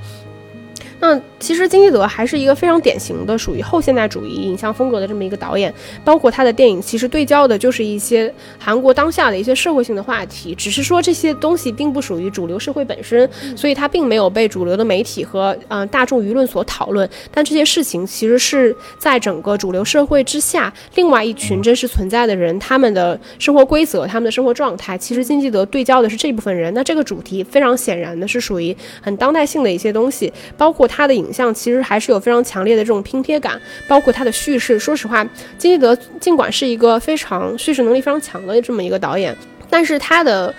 [1.02, 5.74] 那其实金基德还是一个非常典型的属于后现代主义影像风格的这么一个导演，
[6.04, 17.10] 包括他的电影其实对焦的就是一些韩国当下的一些社会性的话题，只是说这些东西并不属于主流社会本身，所以它并没有被主流的媒体和嗯大众舆论所讨论。
[17.32, 26.74] 但这些事情其实是在整个主流社会之下，另外一群真实存在的人，他们的生活规则、他们的生活状态，其实金基德对焦的是这部分人。
[26.74, 30.90] 那这个主题非常显然的是属于很当代性的一些东西，包括。
[30.90, 34.80] 他的影像其实还是有非常强烈的这种拼贴感，包括他的叙事。
[34.80, 35.24] 说实话，
[35.58, 39.36] 金基德尽管是一个非常叙事能力非常强的这么一个导演，
[39.70, 40.54] 但是他的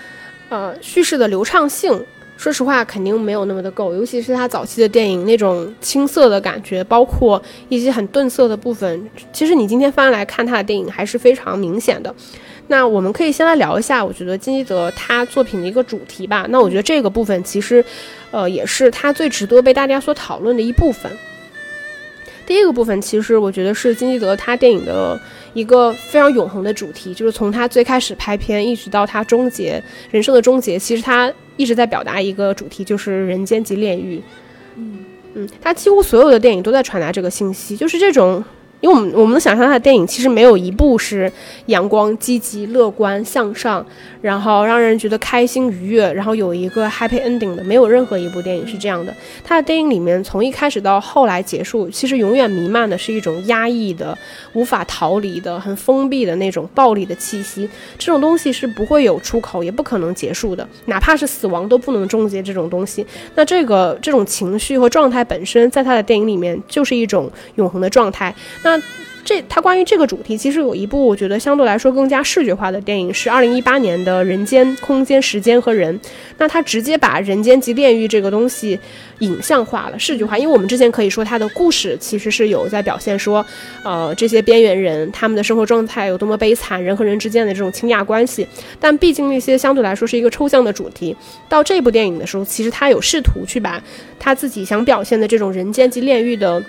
[0.49, 2.05] 呃叙事的流畅性，
[2.37, 3.93] 说实话肯定没有那么的够。
[3.93, 12.15] 尤其是他早期的电影那种青涩的感觉，包括一些很顿涩的部分，其实你今天翻来看他的电影还是非常明显的。
[12.71, 16.47] 那我们可以先来聊一下，我觉得金基德他作品的一个主题吧。
[16.51, 17.85] 那我觉得这个部分其实，
[18.31, 21.11] 呃，也是他最值得被大家所讨论的一部分。
[22.47, 25.21] 第一个部分其实我觉得是金基德他电影的
[25.53, 34.23] 一个非常永恒的主题，就是从他最开始拍片一直到他终结人生的终结，其实他一直在表达一个主题，就是人间即炼狱。
[34.77, 35.05] 嗯
[35.35, 38.45] 嗯，他几乎所有的电影都在传达这个信息，就是这种。
[38.81, 41.31] 因为我们我们能想象他的电影其实没有一部是
[41.67, 43.85] 阳光、积极、乐观、向上，
[44.23, 49.15] 然后让人觉得开心愉悦，然后有一个 happy ending 的，没有任何一部电影是这样的。
[49.45, 54.17] 他的电影里面从一开始到后来结束，其实永远弥漫的是一种压抑的、
[54.55, 57.69] 无法逃离的、很封闭的那种暴力的气息。
[57.99, 63.05] 这种东西是不会有出口，也不可能结束的，哪怕是死亡都不能终结这种东西。
[63.35, 68.35] 那这个这种情绪和状态本身，在他的电影里面就是一种永恒的状态。
[68.63, 68.81] 那那
[69.23, 75.99] 这它关于这个主题，其实有一部我觉得相对来说更加视觉化的电影，是二零一八年的《人间、空间、时间和人》。
[76.39, 78.79] 那它直接把人间及炼狱这个东西
[79.19, 80.39] 影像化了、视觉化。
[80.39, 83.45] 因为我们之前可以说它的故事其实是有在表现说，
[83.85, 88.47] 呃，这些边缘人他们的生活状态有多么悲惨，人和人之间的这种倾轧关系。
[88.81, 91.15] 但毕竟那些相对来说是一个抽象的主题，
[91.49, 93.81] 到这部电影的时候，其实他有试图去把
[94.19, 96.63] 他自己想表现的这种人间及炼狱的。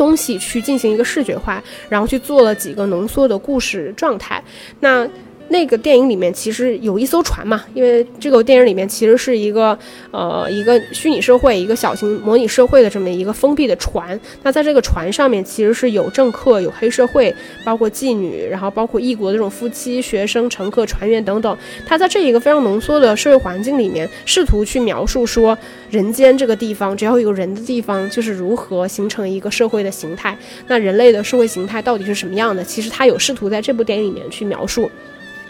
[0.00, 4.42] 东西去进行一个视觉化，然后去做了几个浓缩的故事状态。
[4.80, 5.06] 那。
[5.50, 9.76] 那个电影里面其实有一艘船嘛，因为这个电影里面其实是一个
[10.12, 14.18] 呃一个虚拟社会，一个小型模拟社会的这么一个封闭的船。
[14.44, 17.34] 那在这个船上面其实是有政客、有黑社会，
[17.64, 21.58] 包括妓女，然后包括异国的这种夫妻、学生、乘客、船员等等。
[21.84, 25.58] 他在这一个非常浓缩的社会环境里面，试图去描述说
[25.90, 30.38] 人间这个地方，只要有人的地方，就是如何形成一个社会的形态。
[30.68, 32.62] 那人类的社会形态到底是什么样的？
[32.62, 34.88] 其实他有试图在这部电影里面去描述。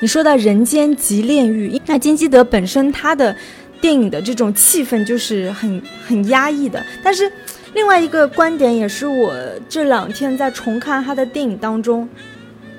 [0.00, 3.36] 你说到人间即炼狱，那金基德本身他的
[3.80, 6.82] 电影的这种气氛就是很很压抑的。
[7.02, 7.30] 但是
[7.74, 9.34] 另外一个观点也是我
[9.68, 12.08] 这两天在重看他的电影当中，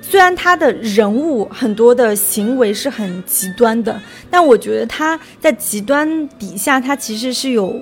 [0.01, 7.79] 虽然他的人物很多的行为是很极端的，但我觉得他在极端底下，他其实是有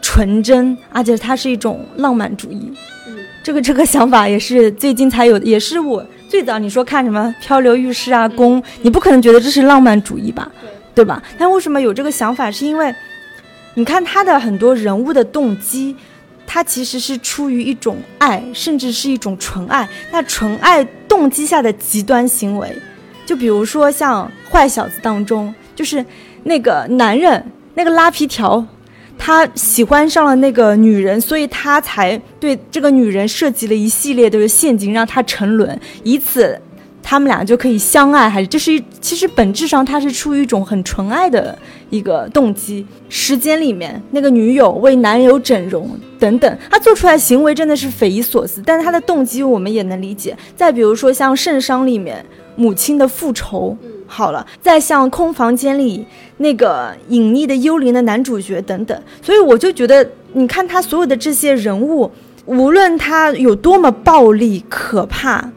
[0.00, 2.72] 纯真，而且他是一种浪漫主义。
[3.06, 6.04] 嗯，这个这个想法也是最近才有，也是我。
[6.28, 10.50] 最早你说看什么漂流浴室啊宫，你不可能觉得这是浪漫主义吧，
[10.94, 11.22] 对吧？
[11.38, 12.50] 但为什么有这个想法？
[12.50, 12.94] 是因为，
[13.74, 15.96] 你看他的很多人物的动机，
[16.46, 19.88] 他其实是出于一种爱，甚至是一种纯爱。
[20.10, 22.74] 那纯爱动机下的极端行为，
[23.24, 26.04] 就比如说像坏小子当中，就是
[26.42, 28.66] 那个男人那个拉皮条。
[29.18, 36.60] 他喜欢上了那个女人，所以他才对这个女人设计了一系列的陷阱，让她沉沦，以此
[37.02, 38.28] 他们俩就可以相爱。
[38.28, 41.58] 还是这是一，其实本质上他是出于一种很纯爱的
[41.90, 42.86] 一个动机。
[43.08, 50.36] 时间里面那个女友为男友整容等等，他做出来行为真的是匪夷所思，但是他的动机我们也能理解。
[50.54, 52.24] 再比如说像《圣商》里面
[52.54, 53.76] 母亲的复仇。
[54.06, 56.06] 好了，再像空房间里
[56.38, 62.10] 那个隐匿的幽灵的男主角等等，所以我就觉得，你看他所有的这些人物，
[62.44, 65.50] 无论他有多么暴力可怕，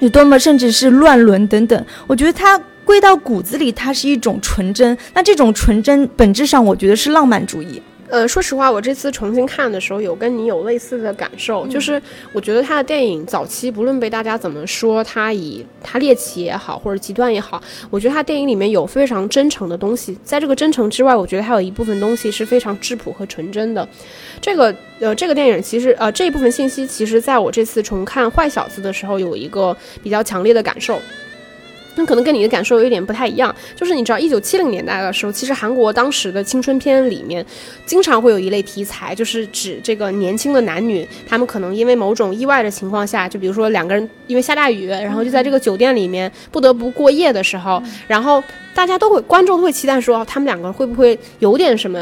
[0.00, 4.96] 有多么甚至是乱伦等等，我觉得他归到骨子里，他是一种纯真。
[5.14, 7.80] 那这种纯真本质上，我觉得是浪漫主义。
[8.14, 12.00] 呃，说实话，我这次重新看的时候，有跟你有类似的感受，就是
[12.32, 20.16] 我觉得他的电影早期，不论被大家怎么说，他以他猎奇也好，或者极端也好，我觉得他电影里面有非常真诚的东西。
[20.22, 23.88] 在这个真诚之外，我觉得还有一部分东西是非常质朴和纯真的。
[24.40, 31.00] 这个呃，这个电影其实呃这一部分信息，其实在我这次重看《坏小子》的时候，有一个比较强烈的感受。
[31.96, 37.44] 那可能跟你的感受有点不太一样，就是你知道，一九七零年代的时候，其实韩国当时的青春片里面，
[37.86, 48.42] 经常会有一类题材，就是指这个年轻的男女，他们可能因为某种意外的情况下，就比如说两个人因为下大雨，然后就在这个酒店里面不得不过夜的时候，然后。
[48.76, 51.96] 大家都会，观众都会期待说，他们两个会不会有点什么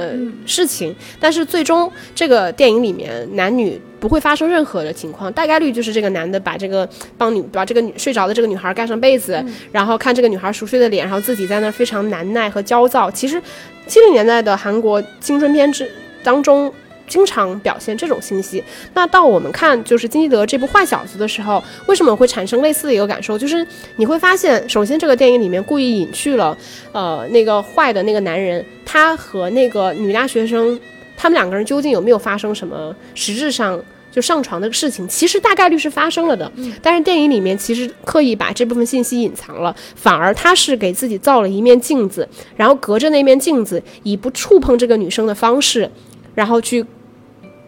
[0.46, 0.96] 事情？
[1.20, 13.08] 但是最终这个电影里面男女不会发生任何的情况，大概率就是这个男的把这个帮女把这个女睡着的这个女孩盖上被子，然后看这个女孩熟睡的脸，然后自己在那非常难耐和焦躁。
[13.08, 13.40] 其实
[13.86, 15.88] 七零年代的韩国青春片之
[16.24, 16.74] 当中。
[17.08, 18.62] 经常表现这种信息。
[18.94, 23.36] 那到我们看就是金基德这部坏小子的时候，为什么会产生类似的一个感受？
[23.36, 26.56] 就是你会发现，首先这个电影里面故意隐去了，
[26.92, 30.80] 呃，那个坏的那个男人，他和那个女大学生，
[31.14, 33.78] 他们两个人究竟有没有发生什么实质上
[34.12, 35.08] 就上床的事情？
[35.08, 36.52] 其实大概率是发生了的。
[36.80, 45.90] 但是电影里面其实刻意把这部分信息隐藏了，反而他是给自己造了一面镜子，然后隔着那面镜子，以不触碰这个女生的方式。
[46.34, 46.82] 然后去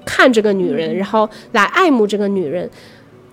[0.06, 2.70] 看这个女人，然后来爱慕这个女人，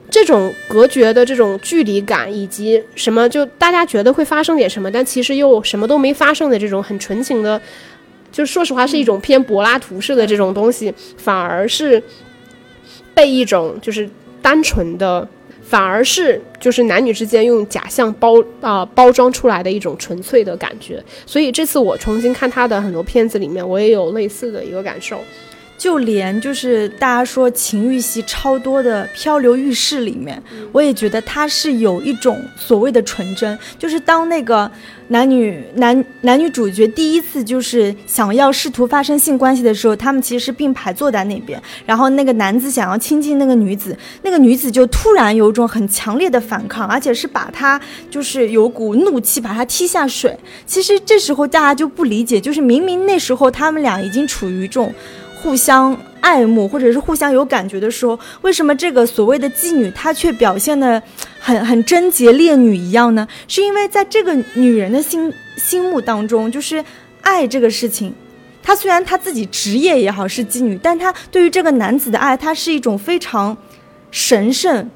[0.10, 7.62] 这种隔绝的这种距离感，以及什么就大家觉得会发生点什么，但其实又什么都没发生的这种很纯情的，
[8.30, 12.04] 就说实话是一种偏柏拉图式的这种东西，反而是
[13.14, 14.10] 被一种就是
[14.42, 15.28] 单纯的。
[15.64, 25.18] 反而是就是男女之间用假象包啊包装出来的一种纯粹的感觉，所以这次我重新看他的很多片子里面，我也有类似的一个感受。
[25.82, 30.40] 就连就是大家说情欲戏超多的《漂流浴室》里面，
[30.72, 34.70] 我也觉得它是有一种所谓的纯真，就是当那个
[35.08, 50.38] 男女男男女主角第一次就是想要试图发生性关系的时候，他们其实是并排坐在那边，然后那个男子想要亲近那个女子，那个女子就突然有一种很强烈的反抗，而且是把他就是有股怒气把他踢下水。
[50.68, 54.94] 其实这时候大家就不理解，就是明明那时候他们俩已经处于这种。
[55.42, 61.02] 互相爱慕，或者是互相有感觉的时候，为什么这个所谓的妓女她却表现的
[61.40, 63.28] 很很贞洁烈女一样呢？
[63.48, 66.84] 是因为在这个女人的心心目当中，就是
[67.22, 68.14] 爱这个事情，
[68.62, 73.58] 她虽然她自己职业也好是妓女，但她对于这个男子的爱，她是一种非常
[74.12, 74.90] 神圣。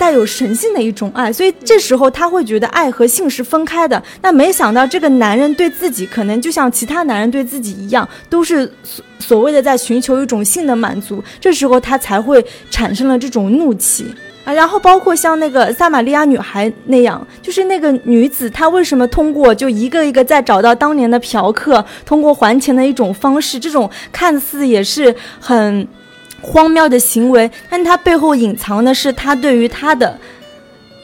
[0.00, 4.02] 带有神性的一种爱，所以这时候他会觉得爱和性是分开的。
[4.22, 11.22] 那没想到这个男人对自己可能就像其他男人对自己一样，都是所所谓的在寻求一种性的满足。
[11.38, 14.06] 这时候他才会产生了这种怒气
[14.46, 14.50] 啊。
[14.54, 25.86] 然后包括像那个撒玛利亚女孩那样，就是那个女子，她为什么通过就一个一个在找到当年的嫖客，通过还钱的一种方式，这种看似也是很。
[26.40, 30.18] 荒谬的行为，但他背后隐藏的是他对于他的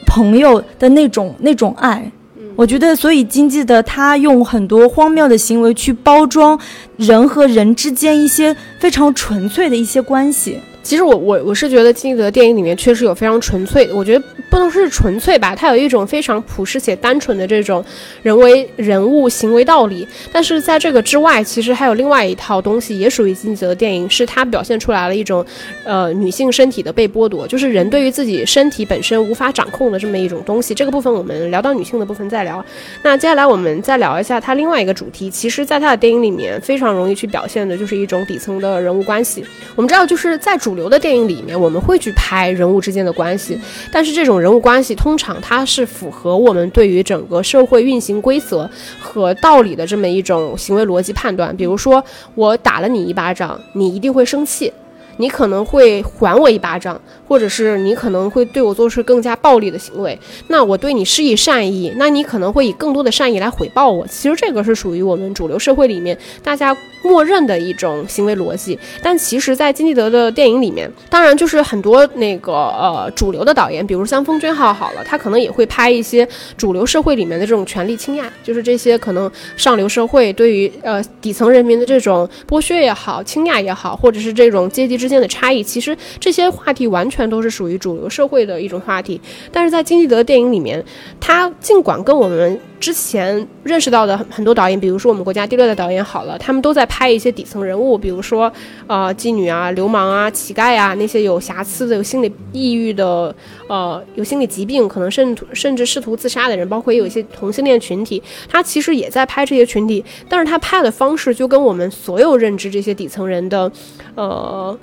[0.05, 2.11] 朋友的那种那种爱。
[2.55, 6.59] 我觉得，所以经济的他用很多荒谬的行为去包装
[6.95, 10.59] 人和人之间一些非常纯粹的一些关系。
[10.87, 17.83] 其实我我我是觉得金泽电影里面确实有非常纯粹，我觉得不能说是纯粹吧，它有一种非常朴实且单纯的这种
[18.23, 20.07] 人为人物行为道理。
[20.31, 25.45] 但是在这个之外，其实还有另外一套东西，也属于金泽的电影，是它表现出来了一种，
[25.83, 30.73] 呃，女性身体的被剥夺，就是人对于自己身体本身无法掌控的这么一种东西。
[30.73, 32.63] 这个部分我们聊到女性的部分再聊。
[33.03, 39.43] 那接下来我们再聊一下它另外一个主题，其实在他的电影里面非常容易去表现的就是一种底层的人物关系。
[39.75, 40.76] 我们知道就是在主。
[40.77, 43.59] 流的电影里面，我们会去拍人物之间的关系，
[43.91, 51.53] 但是这种人物关系通常它是符合我们对于整个社会运行规则和道理的这么一种行为逻辑判断。
[51.57, 52.01] 比如说，
[52.35, 54.71] 我打了你一巴掌，你一定会生气，
[55.17, 56.99] 你可能会还我一巴掌。
[57.27, 64.07] 或者是你可能会对我做出更加暴力的行为，那我对你施以善意，那你可能会以更多的善意来回报我。
[64.07, 68.79] 其实这个是属于我们主流社会里面大家默认的一种行为逻辑。
[69.03, 87.27] 但其实，在金基德的电影里面，当然就是很多那个呃主流的导演，比如像封俊昊好了，他可能也会拍一些主流社会里面的这种权力倾轧，就是这些可能上流社会对于呃底层人民的这种剥削也好、倾轧也好，或者是这种阶级之之间的差异，其实这些话题完全。
[87.27, 89.19] 都是属于主流社会的一种话题，
[89.51, 90.81] 但是在金基德电影里面，
[91.19, 92.57] 他尽管跟我们。
[92.79, 98.53] 之前认识到的很很多导演，比如说我们国家第六代导演好了，他们都在拍一些底层人物，比如说，
[98.85, 103.35] 呃，妓女啊、流氓啊、乞丐啊，那些有瑕疵的、有心理抑郁的、
[103.67, 113.71] 呃，有心理疾病，可能甚甚至试图自杀的人，包括也有一些同性恋群体，他其实也在拍这些群体，但是他拍的方式就跟我们所有认知这些底层人的，
[114.13, 114.77] 呃，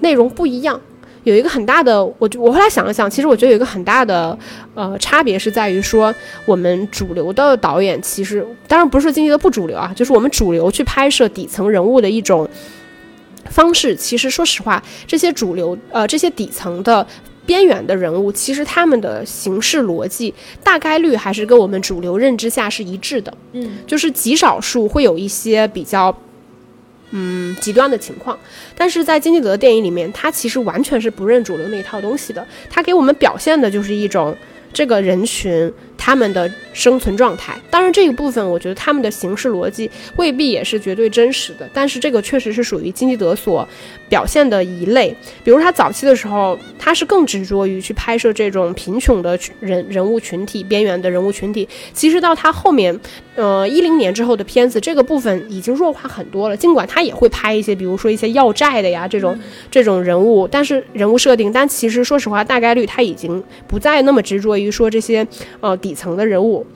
[0.00, 0.80] 内容不一样。
[1.24, 4.38] 有一个很大的，我我后来想了想，其实我觉得有一个很大的，
[4.76, 12.48] 呃，差别是在于说，我们主流的导演其实，当然不是说经济的不主流啊，就是我们主流去拍摄底层人物的一种
[13.46, 13.96] 方式。
[13.96, 17.04] 其实说实话，这些主流，呃，这些底层的
[17.44, 20.32] 边缘的人物，其实他们的形式逻辑
[20.62, 23.34] 大概率还是跟我们主流认知下是一致的。
[23.50, 26.16] 嗯，就是极少数会有一些比较。
[27.10, 28.38] 嗯，极端的情况，
[28.76, 34.36] 但是在金基德的电影里面，他其实完全是不认主流那一套东西的，他给我们表现的就是一种
[34.72, 35.72] 这个人群。
[35.98, 43.66] 他们的生存状态，当然这一部分，我觉得他们的形式逻辑未必也是绝对真实的，但是这个确实是属于金基德所
[44.08, 45.12] 表现的一类。
[45.42, 51.68] 比如他早期的时候，他是更执着于去拍摄这种贫穷的人人物群体、边缘的人物群体。
[51.92, 52.96] 其实到他后面，
[53.36, 56.56] 呃，一零年之后的片子，这个部分已经弱化很多了。
[56.56, 59.38] 尽管他也会拍一些，比如说一些要债的呀这种
[59.70, 65.26] 这种人物，但是人物设定，但其实说实话，大概率他已经不再那么执着于说这些，
[65.60, 65.76] 呃。
[65.76, 66.66] 底层的人物，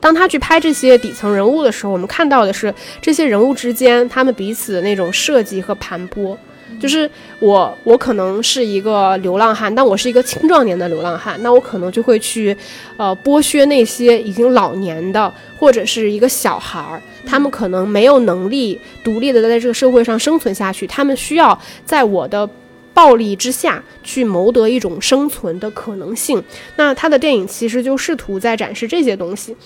[0.00, 6.34] 当他去拍这些底层人物的时候，我们看到的是这些人物之间他们彼此的那种设计和盘剥。
[6.80, 12.56] 就是我，我可能是一个流浪汉，但我是一个青壮年的流浪汉，那我可能就会去，
[12.96, 22.48] 呃，剥削那些已经老年的或者是一个小孩儿，他们可能没有能力独立的在这个社会上生存下去，他们需要在我的。
[22.94, 26.40] 暴力之下去谋得一种生存的可能性，
[26.76, 29.56] 那他的电影其实就试图在展示这些东西，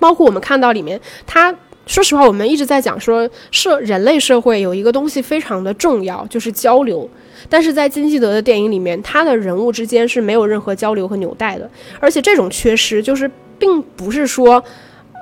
[0.00, 1.54] 包括我们看到里面他
[1.88, 7.08] 说实话，我们一直在讲说社人类社会有一个东西非常的重要，就是交流。
[7.48, 11.68] 但是在金基德的电影里面，他的人物之间是没有任何交流和纽带的，
[11.98, 13.28] 而且这种缺失就是
[13.58, 14.62] 并不是说。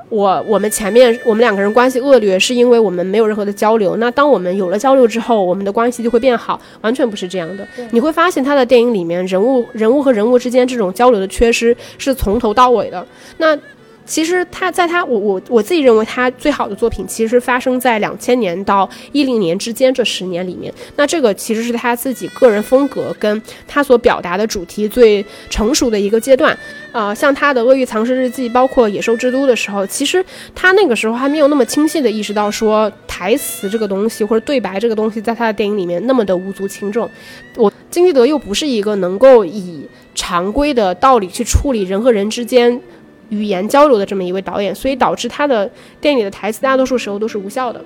[0.08, 3.96] 我我们前面我们两个人关系恶劣，是因为我们没有任何的交流。
[3.96, 7.66] 那当我们有了交流之后，我们的关系就会变好，完全不是这样的。
[7.90, 13.04] 你会发现他的电影里面人物人物和人物之间这种交流的缺失是从头到尾的。
[13.38, 13.58] 那。
[14.06, 20.72] 其实他在他我我我自己认为他最好的作品其实发生在两千年到一零年之间这十年里面。
[20.94, 26.56] 那这个其实是他自己个人风格跟他所表达的主题最成熟的一个阶段。
[26.92, 37.10] 呃，像他的《鳄鱼藏尸日记》包括《野兽之都》的时候，其实他那个时候还没有那么清晰的意识到说台词这个东西或者对白这个东西在他的电影里面那么的无足轻重。
[37.56, 42.80] 我金基德又不是一个能够以常规的道理去处理人和人之间。
[43.28, 45.70] 语言交流的这么一位导演，所以导致他的
[46.00, 47.84] 电影里的台词大多数时候都是无效的，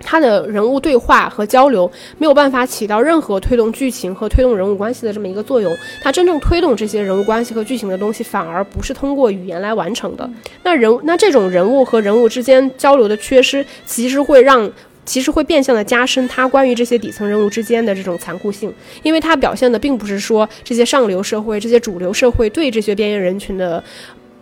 [0.00, 5.74] 他的人物对话和交流没有办法起到任何推动剧情和推动人物关系的这么一个作用。
[6.02, 10.28] 他真正推动这些人物关系和剧情的东西，反而不是通过语言来完成的。
[10.62, 14.70] 那人那这种人物和人物之间交流的缺失，其实会让。
[15.06, 18.72] 其实会变相的加深他关于这些底层人物之间的这种残酷性，
[19.02, 23.84] 因为他表现的并不是说这些上流社会、这些主流社会对这些边缘人群的。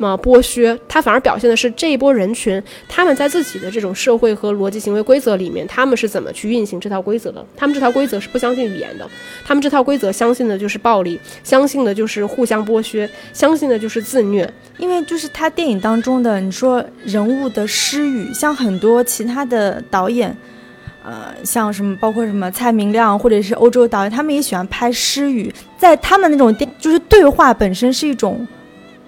[0.03, 7.47] 么剥削，他反而表现的是这一波人群，他们在自己的这种社会和逻辑行为规则里面，他们是怎么去运行这套规则的？
[7.57, 9.09] 他们这套规则是不相信语言的，
[9.45, 14.53] 他们这套规则相信的就是暴力，相信的就是互相剥削，相信的就是自虐。
[14.79, 20.37] 因为就是他电影当中的你说人物的失语，像很多其他的导演，
[21.05, 28.45] 呃，像什么包括什么蔡明亮或者是欧洲导演，他们也喜欢拍失语，在他们那种电就是对话本身是一种。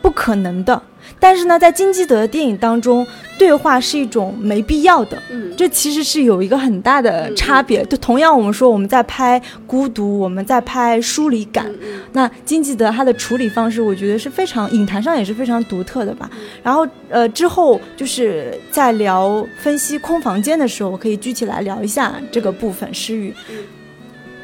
[0.04, 0.82] 不可能的，
[1.18, 3.06] 但是呢，在金基德的电影当中，
[3.38, 5.16] 对话是一种没必要的。
[5.30, 7.82] 嗯，这其实是有一个很大的差别。
[7.86, 11.64] 就同样，我们说我们在拍孤独，我们在拍疏离感。
[12.12, 16.30] 那金基德他的处理方式，我觉得是非常影坛上也是非常独特的吧。
[16.62, 23.32] 然后，呃，之后就是在聊分析空房间的时候，我可以具体来聊一下这个部分诗语。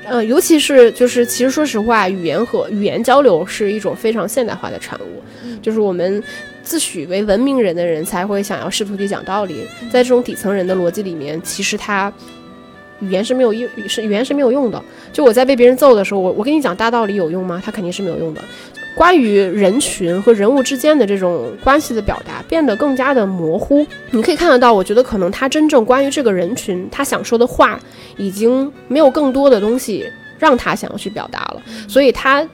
[0.07, 5.23] 呃，尤其是就是，其实说实话，语言和语言交流是一种非常现代化的产物。
[5.63, 6.23] 就是我们
[6.63, 12.13] 自诩为文明人的人才会想要试图去讲道理，在这种底层人的逻辑里面，其实他
[13.01, 14.83] 语言是没有用，是语言是没有用的。
[15.13, 17.61] 就我在被别人揍的时候，我我跟你讲大道理有用吗？
[17.65, 18.43] 他肯定是没有用的。
[18.95, 23.87] 关于人群和人物之间的这种关系的表达变得更加的模糊。
[24.11, 27.81] 你可以看得到，我觉得可能他真正关于这个人群他想说的话，
[28.19, 30.05] 已经没有更多的东西
[30.39, 32.47] 让他想要去表达了，所以他。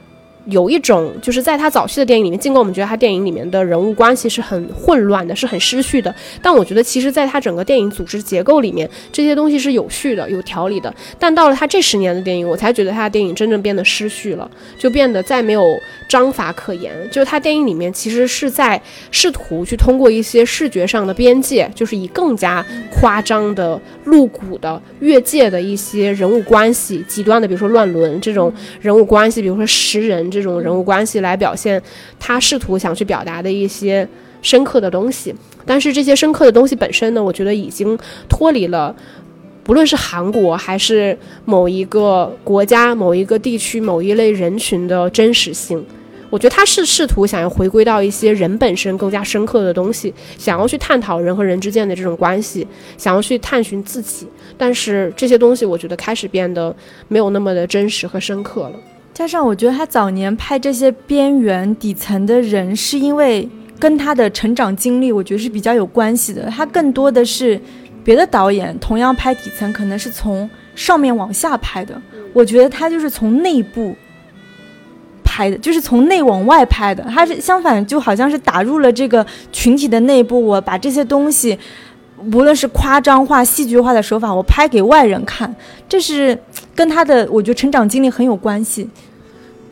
[0.49, 10.93] 有一种，就是在他早期的电影里面，尽管我们觉得他电影里面的人物关系是很混乱的，是很失序的，但我觉得其实在他整个电影组织结构里面，这些东西是有序的、有条理的。
[11.19, 15.63] 但到了他这十年的电影，我才觉得他的电影真正变得失序了，就变得再没有
[16.07, 16.95] 章法可言。
[17.11, 18.79] 就是他电影里面其实是在
[19.09, 30.17] 试图去通过一些视觉上的边界，就是以更加夸张的、露骨的、越界的一些人物关系，极端的，比如说乱伦这种人物关系，比如说食人。
[30.29, 31.81] 这种人物关系来表现
[32.19, 34.07] 他试图想去表达的一些
[34.41, 35.33] 深刻的东西，
[35.65, 37.97] 但是这些深刻的东西本身呢，我觉得已经
[38.27, 38.95] 脱离了，
[39.67, 45.85] 不论是韩国还是某一个国家、某一个地区、某一类人群的真实性。
[46.29, 52.65] 我觉得他是试图想要回归到一些人本身更加深刻的东西，想要去探讨人和人之间的这种关系，
[52.97, 54.25] 想要去探寻自己。
[54.57, 56.73] 但是这些东西，我觉得开始变得
[57.09, 58.73] 没有那么的真实和深刻了。
[59.13, 63.47] 加上，我觉得他早年拍这些边缘底层的人，是因为
[63.79, 66.49] 跟他的成长经历，我觉得是比较有关系的。
[66.49, 67.59] 他更多的是
[68.07, 72.01] 别的导演同样拍底层，可能是从上面往下拍的。
[72.31, 73.93] 我觉得他就是从内部
[75.25, 77.03] 拍的，就是从内往外拍的。
[77.03, 81.59] 他是相反，就好像是打入了这个群体的内部，我把这些东西，
[82.31, 85.53] 无论是夸张化、戏剧化的手法，我拍给外人看，
[85.89, 86.41] 这是
[86.73, 88.89] 跟他的我觉得成长经历很有关系。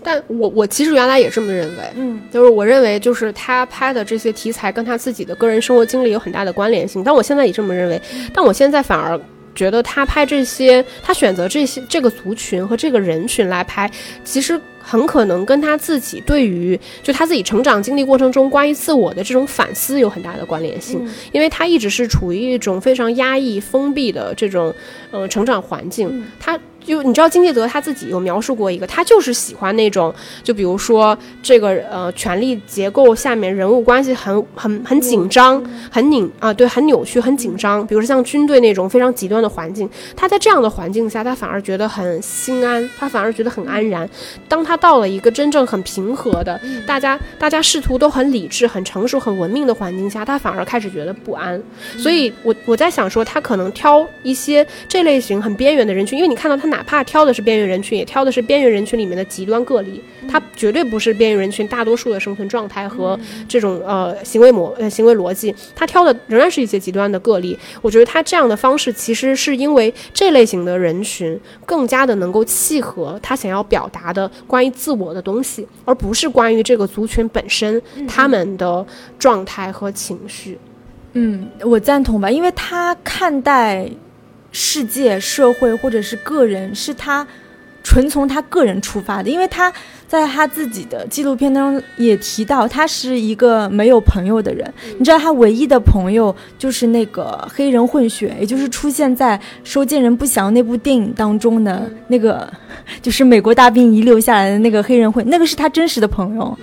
[0.05, 7.03] 但我我其实原来也这么认为，嗯，就是我认为就是他拍的这些题材跟他自己的个人生活经历有很大的关联性。
[7.03, 7.99] 但我现在也这么认为，
[8.31, 9.19] 但我现在反而
[9.55, 13.89] 觉得他拍这些，他选择这些这个族群和这个人群来拍，
[14.23, 24.71] 其实很可能跟他自己对于就他自己成长经历过程中关于自我的这种反思有很大的关联性，因为他一直是处于一种非常压抑、封闭的这种
[25.09, 26.59] 呃成长环境，他。
[26.85, 30.13] 就你知道金基德他自己有描述过一个，他就是喜欢那种，
[30.43, 37.85] 就比如说这个呃权力结构下面人物关系很很很紧张，很拧啊，对，很扭曲，很紧张。
[37.87, 44.09] 比如说像军队那种非常极端的环境，他在这样的环境下，他反而觉得很心安，他反而觉得很安然。
[44.47, 51.61] 当他到了一个真正很平和的，大家大家试图都很理智、很成熟、很文明的环境下，他反而开始觉得不安。
[51.97, 63.17] 所以，我我在想说，他可能挑一些这类型很边缘的人群，因为你看到他哪怕挑的是边缘人群，也挑的是边缘人群里面的极端个例，他绝对不是边缘人群大多数的生存状态和
[63.47, 67.57] 这种呃行为模呃行为逻辑，他挑的仍然是一些极端的个例。
[67.81, 78.85] 我觉得他这样的方式，其实是因为这类型的人群更加的能够契合他想要表达的关于自我的东西，而不是关于这个族群本身他们的
[79.17, 80.59] 状态和情绪。
[81.13, 83.89] 嗯，我赞同吧，因为他看待。
[84.57, 87.27] 世界、社会或者是个人，是他
[87.83, 89.71] 纯从他个人出发的，因为他
[90.07, 94.73] 在他自己的纪录片当中也提到，他是一个没有朋友的人。
[94.97, 102.49] 你知道，他唯一的朋友就是那个黑人混血，也就是出现在《收件人不详》那部电影当中的那个，
[103.01, 106.57] 就是美国大兵遗留下来的那个黑人混，那个是他真实的朋友。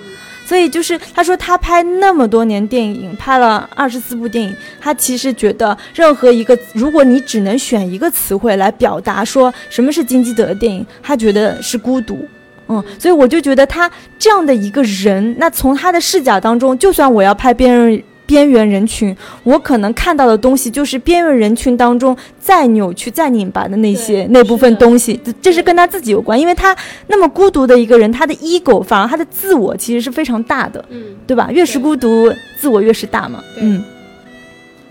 [0.53, 12.29] 所以就是他说他拍那么多年电影，拍了二十四部电影，他其实觉得任何一个，如果你只能选一个词汇来表达说什么是金基德的电影，他觉得是孤独。
[12.69, 18.03] 嗯，所以我就觉得他这样的一个人，那从他的视角当中，就算我要拍别人。
[18.25, 26.75] 边缘人群，我可能看到的东西就是边缘人群当中再扭曲、再拧巴的那些那部分东西，这是跟他自己有关，因为他
[27.09, 31.51] 那么孤独的一个人，他的 ego 反而他的自我其实是非常大的，嗯，对吧？
[31.51, 33.83] 越是孤独，自我越是大嘛，嗯。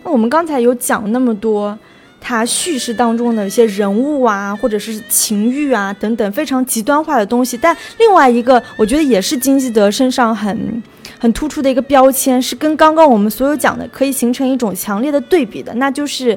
[0.04, 1.78] 那我们刚才有讲那么多，
[2.20, 10.84] 他叙事当中的一些人物啊，或者是情欲啊等等非常极端化的东西，但另外一个，我觉得也是金基德身上很。
[11.22, 16.36] 很突出的一个标签是跟刚刚我们所有讲的可以形成一种强烈的对比的，那就是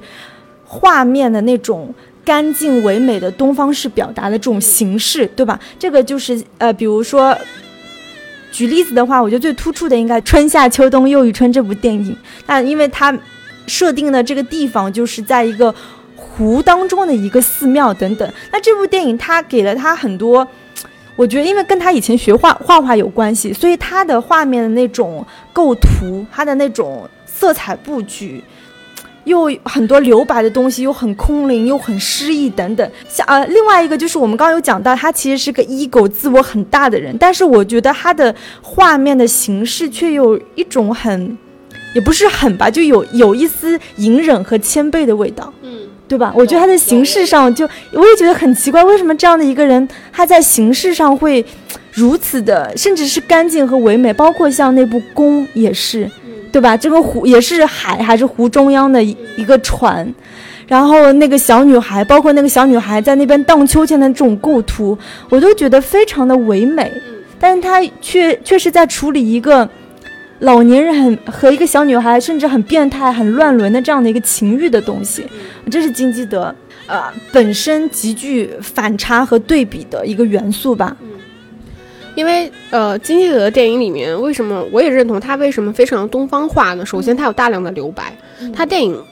[0.67, 5.59] 画面的那种干净唯美的东方式表达的这种形式，对吧？
[5.79, 7.35] 这个就是呃，比如说
[8.53, 12.15] 举例子的话，我觉得最突出的应该《春夏秋冬又一春》这部电影，
[12.47, 13.19] 那因为它
[13.67, 15.75] 设定的这个地方就是在一个
[16.15, 20.47] 湖当中的一个寺庙等等，那这部电影它给了它很多。
[21.17, 28.43] 我觉得，因为跟他以前学画画画有关系，所以他的画面的那种构图，他的那种色彩布局，
[29.25, 32.91] 又很多留白的东西，又很空灵，又很诗意等等。
[33.09, 41.39] 像呃，另外一个就是我们刚刚有讲到，他其实是个 ego 自我很大的人，但是我觉得他的画面的形式却有一种很，
[41.95, 45.53] 也不是很吧，就有有一丝隐忍和谦卑的味道。
[45.63, 45.79] 嗯。
[46.07, 46.33] 对吧？
[46.37, 51.45] 我觉得他在形式上就，我也觉得很奇怪，为什么这样的一个人，他在形式上会
[51.93, 56.09] 如此的，甚至是干净和唯美，包括像那部宫也是，
[56.53, 56.77] 对吧？
[56.77, 60.07] 这个湖也是海，还是湖中央的一个船，
[60.69, 64.97] 然后那个小女孩，包括那个小女孩在那边荡秋千的这种构图，
[65.31, 66.93] 我都觉得非常的唯美，
[67.41, 69.69] 但是他却却是在处理一个。
[70.45, 75.25] 老年人很和一个小女孩，甚至很变态、很乱伦的这样的一个情欲的东西，
[75.71, 76.55] 这是金基德
[76.87, 80.95] 呃本身极具反差和对比的一个元素吧。
[81.01, 81.09] 嗯，
[82.15, 86.85] 因为呃金基德的电影里面，为什么我也认同他为什么非常东方化呢？
[86.85, 88.15] 首先，他有大量的留白，
[88.55, 89.03] 他电影。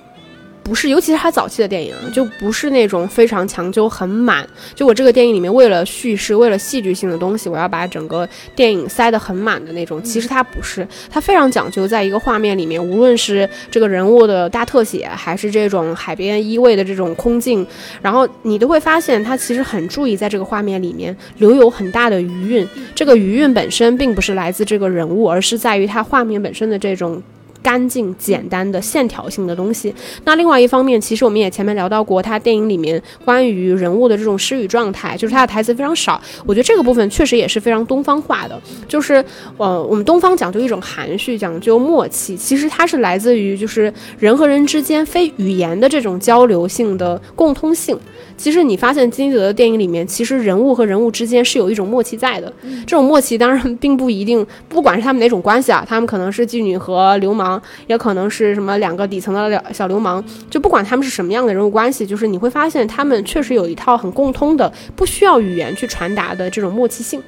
[0.64, 4.48] 不是，尤其是他早期的电影，就不是那种非常强就很满。
[4.74, 10.02] 就我这个电影里面，为了叙事，为了戏剧性的东西，我要把整个电影塞得很满的那种。
[10.02, 17.66] 其实他不是，他非常讲究，在一个画面里面，无论是这个人物的大特写，还是这种海边依偎的这种空镜，
[18.00, 22.66] 然后你都会发现，他其实很注意在这个画面里面留有很大的余韵。
[22.94, 27.20] 这个余韵本身并不是来自这个人物，而是在于他画面本身的这种。
[27.62, 29.94] 干净简单的线条性的东西。
[30.24, 36.20] 那另外一方面，其实我们也前面聊到过，他电影里面关于人物的这种失语状态，就是他的台词非常少。
[36.44, 39.24] 我觉得这个部分确实也是非常东方化的，就是
[39.56, 47.98] 呃，我们东方讲究一种含蓄，讲究默契，其实它是来自于就是人和人之间非语言的这种交流性的共通性。
[48.42, 52.52] 其实你发现金基德的电影里面，其实人物和人物之间是有一种默契在的。
[52.80, 57.62] 这种默契当然并不一定，不管是他们哪种关系啊，他们可能是妓女和流氓。
[57.86, 67.22] 也可能是什么两个底层的小流氓，就不管他们是什么样的人物关系，就是你会发现他们确实有一套很共通的、不需要语言去传达的这种默契性。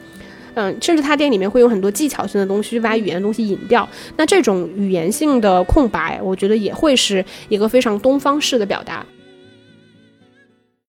[0.55, 3.89] 嗯，甚至他电影里面会有很多技巧性的东西，去把语言的东西引掉。
[4.17, 9.07] 那这种语言性的空白，我觉得也会是一个非常东方式的表达。